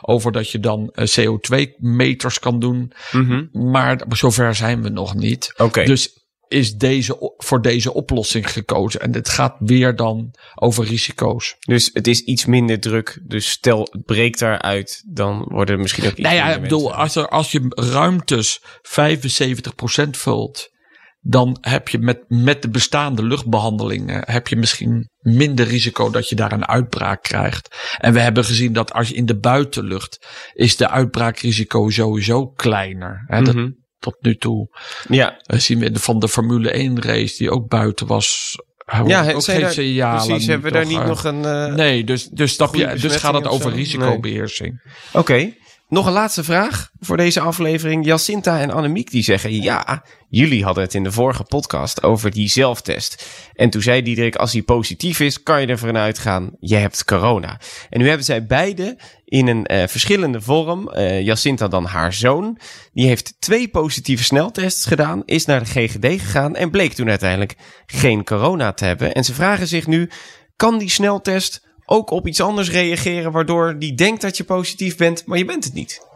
over 0.00 0.32
dat 0.32 0.50
je 0.50 0.60
dan 0.60 0.90
eh, 0.94 1.04
CO2-meters 1.06 2.38
kan 2.38 2.58
doen. 2.60 2.92
Mhm. 3.12 3.70
Maar 3.70 4.02
zover 4.08 4.54
zijn 4.54 4.82
we 4.82 4.88
nog 4.88 5.14
niet. 5.14 5.52
Oké. 5.56 5.84
Dus 5.84 6.17
is 6.48 6.74
deze, 6.74 7.34
voor 7.36 7.62
deze 7.62 7.94
oplossing 7.94 8.52
gekozen. 8.52 9.00
En 9.00 9.10
dit 9.10 9.28
gaat 9.28 9.56
weer 9.58 9.96
dan 9.96 10.34
over 10.54 10.84
risico's. 10.84 11.56
Dus 11.58 11.90
het 11.92 12.06
is 12.06 12.20
iets 12.20 12.44
minder 12.44 12.80
druk. 12.80 13.20
Dus 13.22 13.50
stel, 13.50 13.88
het 13.90 14.04
breekt 14.04 14.38
daaruit, 14.38 15.02
dan 15.06 15.44
worden 15.48 15.74
er 15.74 15.80
misschien 15.80 16.04
ook 16.04 16.10
iets 16.10 16.20
Nou 16.20 16.34
ja, 16.34 16.54
ik 16.54 16.62
bedoel, 16.62 16.94
als, 16.94 17.16
er, 17.16 17.28
als 17.28 17.52
je 17.52 17.66
ruimtes 17.68 18.60
75% 18.60 20.10
vult, 20.10 20.76
dan 21.20 21.58
heb 21.60 21.88
je 21.88 21.98
met, 21.98 22.24
met 22.28 22.62
de 22.62 22.68
bestaande 22.68 23.22
luchtbehandelingen 23.22 24.22
heb 24.26 24.48
je 24.48 24.56
misschien 24.56 25.10
minder 25.18 25.66
risico 25.66 26.10
dat 26.10 26.28
je 26.28 26.34
daar 26.34 26.52
een 26.52 26.66
uitbraak 26.66 27.22
krijgt. 27.22 27.94
En 27.98 28.12
we 28.12 28.20
hebben 28.20 28.44
gezien 28.44 28.72
dat 28.72 28.92
als 28.92 29.08
je 29.08 29.14
in 29.14 29.26
de 29.26 29.38
buitenlucht 29.38 30.26
is 30.52 30.76
de 30.76 30.88
uitbraakrisico 30.88 31.90
sowieso 31.90 32.46
kleiner. 32.46 33.24
Hè, 33.26 33.42
dat, 33.42 33.54
Mhm. 33.54 33.70
Tot 33.98 34.16
nu 34.20 34.36
toe 34.36 34.68
Ja, 35.08 35.38
eh, 35.38 35.58
zien 35.58 35.78
we 35.78 35.90
van 35.98 36.18
de 36.18 36.28
Formule 36.28 36.70
1 36.70 37.02
race 37.02 37.36
die 37.36 37.50
ook 37.50 37.68
buiten 37.68 38.06
was. 38.06 38.56
houden 38.84 39.12
ja 39.16 39.32
ook 39.32 39.44
geen 39.44 39.60
daar, 39.60 39.72
signalen 39.72 40.26
precies. 40.26 40.46
Hebben 40.46 40.66
we 40.72 40.76
daar 40.76 40.86
niet 40.86 40.98
eh, 40.98 41.06
nog 41.06 41.24
een... 41.24 41.44
eh, 41.44 41.74
Nee, 41.74 42.04
dus, 42.04 42.24
dus, 42.24 42.56
goede 42.56 42.78
je, 42.78 42.94
dus 43.00 43.16
gaat 43.16 43.34
het 43.34 43.46
over 43.46 43.72
risicobeheersing. 43.72 44.82
Oké. 45.12 45.52
Nog 45.88 46.06
een 46.06 46.12
laatste 46.12 46.44
vraag 46.44 46.90
voor 47.00 47.16
deze 47.16 47.40
aflevering. 47.40 48.04
Jacinta 48.04 48.60
en 48.60 48.70
Annemiek 48.70 49.10
die 49.10 49.22
zeggen... 49.22 49.62
Ja, 49.62 50.04
jullie 50.28 50.64
hadden 50.64 50.84
het 50.84 50.94
in 50.94 51.02
de 51.02 51.12
vorige 51.12 51.42
podcast 51.44 52.02
over 52.02 52.30
die 52.30 52.48
zelftest. 52.48 53.26
En 53.54 53.70
toen 53.70 53.82
zei 53.82 54.02
Diederik, 54.02 54.36
als 54.36 54.52
die 54.52 54.62
positief 54.62 55.20
is... 55.20 55.42
kan 55.42 55.60
je 55.60 55.66
ervan 55.66 55.96
uitgaan, 55.96 56.50
je 56.60 56.76
hebt 56.76 57.04
corona. 57.04 57.60
En 57.90 58.00
nu 58.00 58.06
hebben 58.06 58.24
zij 58.24 58.46
beide 58.46 58.98
in 59.24 59.46
een 59.46 59.66
eh, 59.66 59.86
verschillende 59.86 60.40
vorm... 60.40 60.88
eh, 60.88 61.22
Jacinta 61.22 61.68
dan 61.68 61.84
haar 61.84 62.12
zoon... 62.12 62.58
die 62.92 63.06
heeft 63.06 63.40
twee 63.40 63.68
positieve 63.68 64.24
sneltests 64.24 64.86
gedaan... 64.86 65.22
is 65.24 65.44
naar 65.44 65.60
de 65.60 65.70
GGD 65.70 66.20
gegaan... 66.20 66.56
en 66.56 66.70
bleek 66.70 66.92
toen 66.92 67.08
uiteindelijk 67.08 67.54
geen 67.86 68.24
corona 68.24 68.72
te 68.72 68.84
hebben. 68.84 69.14
En 69.14 69.24
ze 69.24 69.34
vragen 69.34 69.68
zich 69.68 69.86
nu... 69.86 70.10
kan 70.56 70.78
die 70.78 70.90
sneltest 70.90 71.67
ook 71.90 72.10
op 72.10 72.26
iets 72.26 72.40
anders 72.40 72.70
reageren, 72.70 73.32
waardoor 73.32 73.78
die 73.78 73.94
denkt 73.94 74.20
dat 74.20 74.36
je 74.36 74.44
positief 74.44 74.96
bent, 74.96 75.26
maar 75.26 75.38
je 75.38 75.44
bent 75.44 75.64
het 75.64 75.74
niet. 75.74 76.06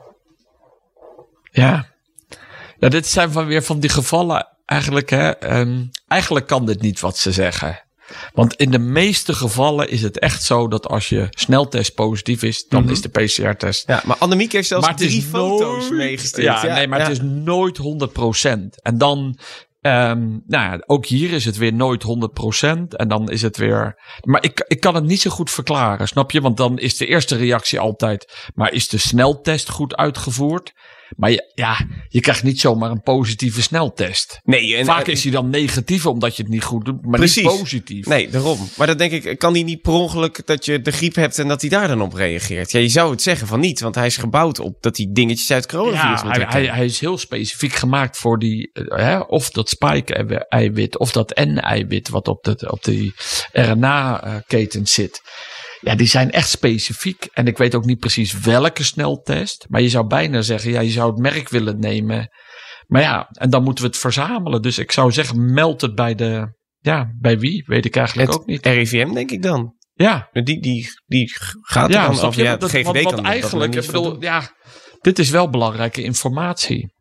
Ja. 1.50 1.86
ja, 2.78 2.88
dit 2.88 3.06
zijn 3.06 3.32
van 3.32 3.46
weer 3.46 3.62
van 3.62 3.80
die 3.80 3.90
gevallen 3.90 4.48
eigenlijk. 4.66 5.10
Hè, 5.10 5.30
ehm, 5.30 5.84
eigenlijk 6.08 6.46
kan 6.46 6.66
dit 6.66 6.80
niet 6.80 7.00
wat 7.00 7.18
ze 7.18 7.32
zeggen. 7.32 7.82
Want 8.34 8.54
in 8.54 8.70
de 8.70 8.78
meeste 8.78 9.34
gevallen 9.34 9.88
is 9.88 10.02
het 10.02 10.18
echt 10.18 10.42
zo 10.42 10.68
dat 10.68 10.88
als 10.88 11.08
je 11.08 11.26
sneltest 11.30 11.94
positief 11.94 12.42
is, 12.42 12.66
dan 12.68 12.90
is 12.90 13.00
de 13.02 13.08
PCR-test. 13.08 13.86
Ja, 13.86 14.02
maar 14.04 14.16
Annemiek 14.16 14.52
heeft 14.52 14.68
zelfs 14.68 14.88
drie 14.96 15.22
foto's 15.22 15.82
nooit- 15.82 15.92
meegestuurd. 15.92 16.62
Ja, 16.62 16.74
nee, 16.74 16.88
maar 16.88 17.00
het 17.00 17.10
is 17.10 17.20
nooit 17.22 17.76
100%. 17.76 18.80
En 18.82 18.98
dan, 18.98 19.38
ehm, 19.82 20.28
nou 20.46 20.72
ja, 20.72 20.82
ook 20.86 21.06
hier 21.06 21.32
is 21.32 21.44
het 21.44 21.56
weer 21.56 21.74
nooit 21.74 22.02
100%. 22.02 22.94
En 22.96 23.08
dan 23.08 23.30
is 23.30 23.42
het 23.42 23.56
weer. 23.56 24.00
Maar 24.22 24.44
ik, 24.44 24.64
ik 24.68 24.80
kan 24.80 24.94
het 24.94 25.04
niet 25.04 25.20
zo 25.20 25.30
goed 25.30 25.50
verklaren, 25.50 26.08
snap 26.08 26.30
je? 26.30 26.40
Want 26.40 26.56
dan 26.56 26.78
is 26.78 26.96
de 26.96 27.06
eerste 27.06 27.36
reactie 27.36 27.80
altijd: 27.80 28.50
maar 28.54 28.72
is 28.72 28.88
de 28.88 28.98
sneltest 28.98 29.68
goed 29.68 29.96
uitgevoerd? 29.96 30.72
Maar 31.16 31.30
je, 31.30 31.52
ja, 31.54 31.86
je 32.08 32.20
krijgt 32.20 32.42
niet 32.42 32.60
zomaar 32.60 32.90
een 32.90 33.02
positieve 33.02 33.62
sneltest. 33.62 34.40
Nee, 34.44 34.76
en, 34.76 34.84
Vaak 34.84 35.06
en- 35.06 35.12
is 35.12 35.22
hij 35.22 35.32
dan 35.32 35.50
negatief 35.50 36.06
omdat 36.06 36.36
je 36.36 36.42
het 36.42 36.52
niet 36.52 36.64
goed 36.64 36.84
doet, 36.84 37.06
maar 37.06 37.18
Precies. 37.18 37.42
niet 37.44 37.58
positief. 37.58 38.06
Nee, 38.06 38.28
daarom. 38.28 38.58
Maar 38.76 38.86
dan 38.86 38.96
denk 38.96 39.12
ik, 39.12 39.38
kan 39.38 39.52
die 39.52 39.64
niet 39.64 39.82
per 39.82 39.92
ongeluk 39.92 40.46
dat 40.46 40.64
je 40.64 40.80
de 40.80 40.90
griep 40.90 41.14
hebt 41.14 41.38
en 41.38 41.48
dat 41.48 41.60
hij 41.60 41.70
daar 41.70 41.88
dan 41.88 42.02
op 42.02 42.12
reageert? 42.14 42.70
Ja, 42.70 42.80
je 42.80 42.88
zou 42.88 43.10
het 43.10 43.22
zeggen 43.22 43.46
van 43.46 43.60
niet, 43.60 43.80
want 43.80 43.94
hij 43.94 44.06
is 44.06 44.16
gebouwd 44.16 44.58
op 44.58 44.76
dat 44.80 44.96
hij 44.96 45.08
dingetjes 45.10 45.50
uit 45.50 45.66
coronavirus 45.66 46.20
Ja, 46.20 46.26
moet 46.26 46.36
hij, 46.36 46.46
hij, 46.48 46.64
hij 46.74 46.84
is 46.84 47.00
heel 47.00 47.18
specifiek 47.18 47.72
gemaakt 47.72 48.16
voor 48.16 48.38
die, 48.38 48.70
eh, 48.72 48.98
hè, 48.98 49.18
of 49.18 49.50
dat 49.50 49.68
spike-eiwit 49.68 50.98
of 50.98 51.12
dat 51.12 51.40
N-eiwit 51.44 52.08
wat 52.08 52.28
op, 52.28 52.44
de, 52.44 52.70
op 52.70 52.84
die 52.84 53.14
RNA-keten 53.52 54.86
zit. 54.86 55.20
Ja, 55.82 55.94
die 55.94 56.06
zijn 56.06 56.30
echt 56.30 56.48
specifiek. 56.48 57.28
En 57.32 57.46
ik 57.46 57.58
weet 57.58 57.74
ook 57.74 57.84
niet 57.84 57.98
precies 57.98 58.38
welke 58.40 58.84
sneltest. 58.84 59.66
Maar 59.68 59.80
je 59.80 59.88
zou 59.88 60.06
bijna 60.06 60.42
zeggen, 60.42 60.70
ja, 60.70 60.80
je 60.80 60.90
zou 60.90 61.10
het 61.10 61.18
merk 61.20 61.48
willen 61.48 61.78
nemen. 61.78 62.28
Maar 62.86 63.02
ja, 63.02 63.26
en 63.30 63.50
dan 63.50 63.62
moeten 63.62 63.84
we 63.84 63.90
het 63.90 63.98
verzamelen. 63.98 64.62
Dus 64.62 64.78
ik 64.78 64.92
zou 64.92 65.12
zeggen, 65.12 65.52
meld 65.52 65.80
het 65.80 65.94
bij 65.94 66.14
de, 66.14 66.56
ja, 66.78 67.12
bij 67.20 67.38
wie? 67.38 67.64
Weet 67.66 67.84
ik 67.84 67.96
eigenlijk 67.96 68.30
Het 68.30 68.40
ook 68.40 68.46
niet. 68.46 68.66
RIVM 68.66 69.12
denk 69.12 69.30
ik 69.30 69.42
dan. 69.42 69.74
Ja, 69.94 70.28
Die, 70.32 70.60
die, 70.60 70.88
die 71.06 71.30
gaat 71.60 71.88
er 71.88 71.94
ja, 71.94 72.08
dan 72.08 72.32
je? 72.32 72.42
Ja, 72.42 72.56
Dat- 72.56 72.70
GVD 72.70 72.84
want, 72.84 73.02
kan 73.02 73.14
want 73.14 73.26
eigenlijk, 73.26 73.74
ik 73.74 73.86
bedoel, 73.86 74.22
ja, 74.22 74.50
dit 75.00 75.18
is 75.18 75.30
wel 75.30 75.50
belangrijke 75.50 76.02
informatie. 76.02 76.92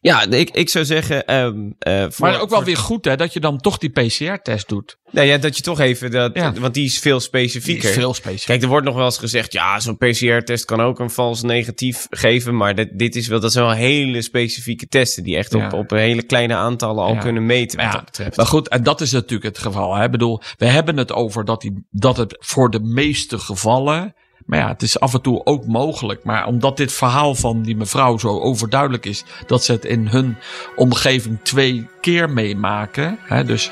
Ja, 0.00 0.26
ik, 0.30 0.50
ik 0.50 0.68
zou 0.68 0.84
zeggen... 0.84 1.26
ehm, 1.26 1.70
eh, 1.78 2.04
voor, 2.08 2.26
Maar 2.26 2.40
ook 2.40 2.48
wel 2.48 2.58
voor- 2.58 2.66
weer 2.66 2.76
goed 2.76 3.04
hè, 3.04 3.16
dat 3.16 3.32
je 3.32 3.40
dan 3.40 3.58
toch 3.58 3.78
die 3.78 3.90
PCR-test 3.90 4.68
doet. 4.68 4.96
Nou 5.10 5.26
ja, 5.26 5.36
dat 5.38 5.56
je 5.56 5.62
toch 5.62 5.80
even... 5.80 6.10
Dat, 6.10 6.30
Ja. 6.34 6.52
Want 6.52 6.74
die 6.74 6.84
is 6.84 6.98
veel 6.98 7.20
specifieker. 7.20 7.88
veel 7.92 8.14
specifiek. 8.14 8.46
Kijk, 8.46 8.62
er 8.62 8.68
wordt 8.68 8.86
nog 8.86 8.94
wel 8.94 9.04
eens 9.04 9.18
gezegd, 9.18 9.52
ja, 9.52 9.80
zo'n 9.80 9.96
PCR-test 9.96 10.64
kan 10.64 10.80
ook 10.80 10.98
een 11.00 11.10
vals 11.10 11.42
negatief 11.42 12.06
geven. 12.10 12.56
Maar 12.56 12.74
dit, 12.74 12.98
dit 12.98 13.16
is 13.16 13.26
wel, 13.28 13.40
dat 13.40 13.52
zijn 13.52 13.64
wel 13.64 13.74
hele 13.74 14.22
specifieke 14.22 14.86
testen 14.86 15.22
die 15.22 15.36
echt 15.36 15.54
op, 15.54 15.60
Ja. 15.60 15.70
op 15.70 15.90
hele 15.90 16.22
kleine 16.22 16.54
aantallen 16.54 17.04
al 17.04 17.14
Ja. 17.14 17.20
kunnen 17.20 17.46
meten 17.46 17.76
wat 17.78 17.86
Ja, 17.86 17.92
dat 17.92 18.04
betreft. 18.04 18.36
Maar 18.36 18.46
goed, 18.46 18.68
en 18.68 18.82
dat 18.82 19.00
is 19.00 19.12
natuurlijk 19.12 19.42
het 19.56 19.58
geval. 19.58 19.94
Hè. 19.94 20.04
Ik 20.04 20.10
bedoel, 20.10 20.40
we 20.56 20.66
hebben 20.66 20.96
het 20.96 21.12
over 21.12 21.44
dat, 21.44 21.60
die, 21.60 21.86
dat 21.90 22.16
het 22.16 22.36
voor 22.40 22.70
de 22.70 22.80
meeste 22.80 23.38
gevallen. 23.38 24.14
Maar 24.48 24.58
ja, 24.58 24.68
het 24.68 24.82
is 24.82 25.00
af 25.00 25.14
en 25.14 25.20
toe 25.22 25.40
ook 25.44 25.66
mogelijk. 25.66 26.24
Maar 26.24 26.46
omdat 26.46 26.76
dit 26.76 26.92
verhaal 26.92 27.34
van 27.34 27.62
die 27.62 27.76
mevrouw 27.76 28.18
zo 28.18 28.40
overduidelijk 28.40 29.06
is. 29.06 29.24
dat 29.46 29.64
ze 29.64 29.72
het 29.72 29.84
in 29.84 30.06
hun 30.06 30.36
omgeving 30.76 31.38
twee 31.42 31.86
keer 32.00 32.30
meemaken. 32.30 33.18
Hè, 33.22 33.44
dus 33.44 33.70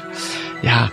ja, 0.62 0.90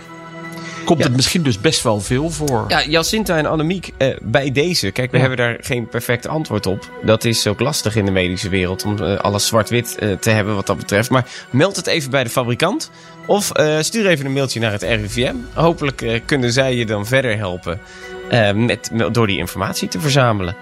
komt 0.84 0.98
Ja. 0.98 1.04
het 1.04 1.16
misschien 1.16 1.42
dus 1.42 1.60
best 1.60 1.82
wel 1.82 2.00
veel 2.00 2.30
voor. 2.30 2.64
Ja, 2.68 2.84
Jacinta 2.84 3.36
en 3.36 3.46
Annemiek, 3.46 3.90
eh, 3.96 4.16
bij 4.22 4.52
deze. 4.52 4.90
Kijk, 4.90 5.10
we 5.10 5.16
Ja. 5.18 5.22
hebben 5.26 5.46
daar 5.46 5.56
geen 5.60 5.88
perfect 5.88 6.26
antwoord 6.26 6.66
op. 6.66 6.90
Dat 7.04 7.24
is 7.24 7.46
ook 7.46 7.60
lastig 7.60 7.96
in 7.96 8.04
de 8.04 8.10
medische 8.10 8.48
wereld 8.48 8.84
om 8.84 8.98
eh, 9.02 9.16
alles 9.18 9.46
zwart-wit 9.46 9.94
eh, 9.98 10.12
te 10.12 10.30
hebben 10.30 10.54
wat 10.54 10.66
dat 10.66 10.76
betreft. 10.76 11.10
Maar 11.10 11.26
meld 11.50 11.76
het 11.76 11.86
even 11.86 12.10
bij 12.10 12.24
de 12.24 12.30
fabrikant. 12.30 12.90
Of 13.26 13.50
eh, 13.50 13.78
stuur 13.80 14.06
even 14.06 14.26
een 14.26 14.32
mailtje 14.32 14.60
naar 14.60 14.72
het 14.72 14.82
RIVM. 14.82 15.34
Hopelijk 15.54 16.02
eh, 16.02 16.20
kunnen 16.24 16.52
zij 16.52 16.74
je 16.76 16.86
dan 16.86 17.06
verder 17.06 17.36
helpen 17.36 17.80
eh, 18.28 18.52
met, 18.52 18.90
door 19.12 19.26
die 19.26 19.38
informatie 19.38 19.88
te 19.88 20.00
verzamelen. 20.00 20.56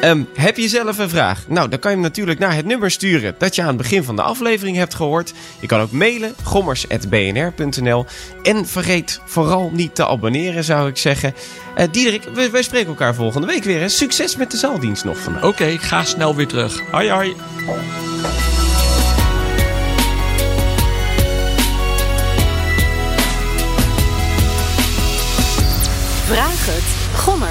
Ehm, 0.00 0.22
heb 0.34 0.56
je 0.56 0.68
zelf 0.68 0.98
een 0.98 1.08
vraag? 1.08 1.44
Nou, 1.48 1.68
dan 1.68 1.78
kan 1.78 1.90
je 1.90 1.96
hem 1.96 2.06
natuurlijk 2.06 2.38
naar 2.38 2.54
het 2.54 2.66
nummer 2.66 2.90
sturen 2.90 3.34
dat 3.38 3.54
je 3.54 3.62
aan 3.62 3.68
het 3.68 3.76
begin 3.76 4.04
van 4.04 4.16
de 4.16 4.22
aflevering 4.22 4.76
hebt 4.76 4.94
gehoord. 4.94 5.32
Je 5.60 5.66
kan 5.66 5.80
ook 5.80 5.90
mailen, 5.90 6.34
gommers.bnr.nl. 6.42 8.06
En 8.42 8.66
vergeet 8.66 9.20
vooral 9.24 9.70
niet 9.72 9.94
te 9.94 10.06
abonneren, 10.06 10.64
zou 10.64 10.88
ik 10.88 10.96
zeggen. 10.96 11.34
Eh 11.74 11.86
Diederik, 11.90 12.50
wij, 12.52 12.62
spreken 12.62 12.88
elkaar 12.88 13.14
volgende 13.14 13.46
week 13.46 13.64
weer. 13.64 13.80
Hè? 13.80 13.88
Succes 13.88 14.36
met 14.36 14.50
de 14.50 14.56
zaaldienst 14.56 15.04
nog 15.04 15.18
vandaag. 15.18 15.44
Oké, 15.44 15.78
ga 15.78 16.04
snel 16.04 16.34
weer 16.34 16.48
terug. 16.48 16.82
Hoi 16.90 17.10
hoi. 17.10 18.59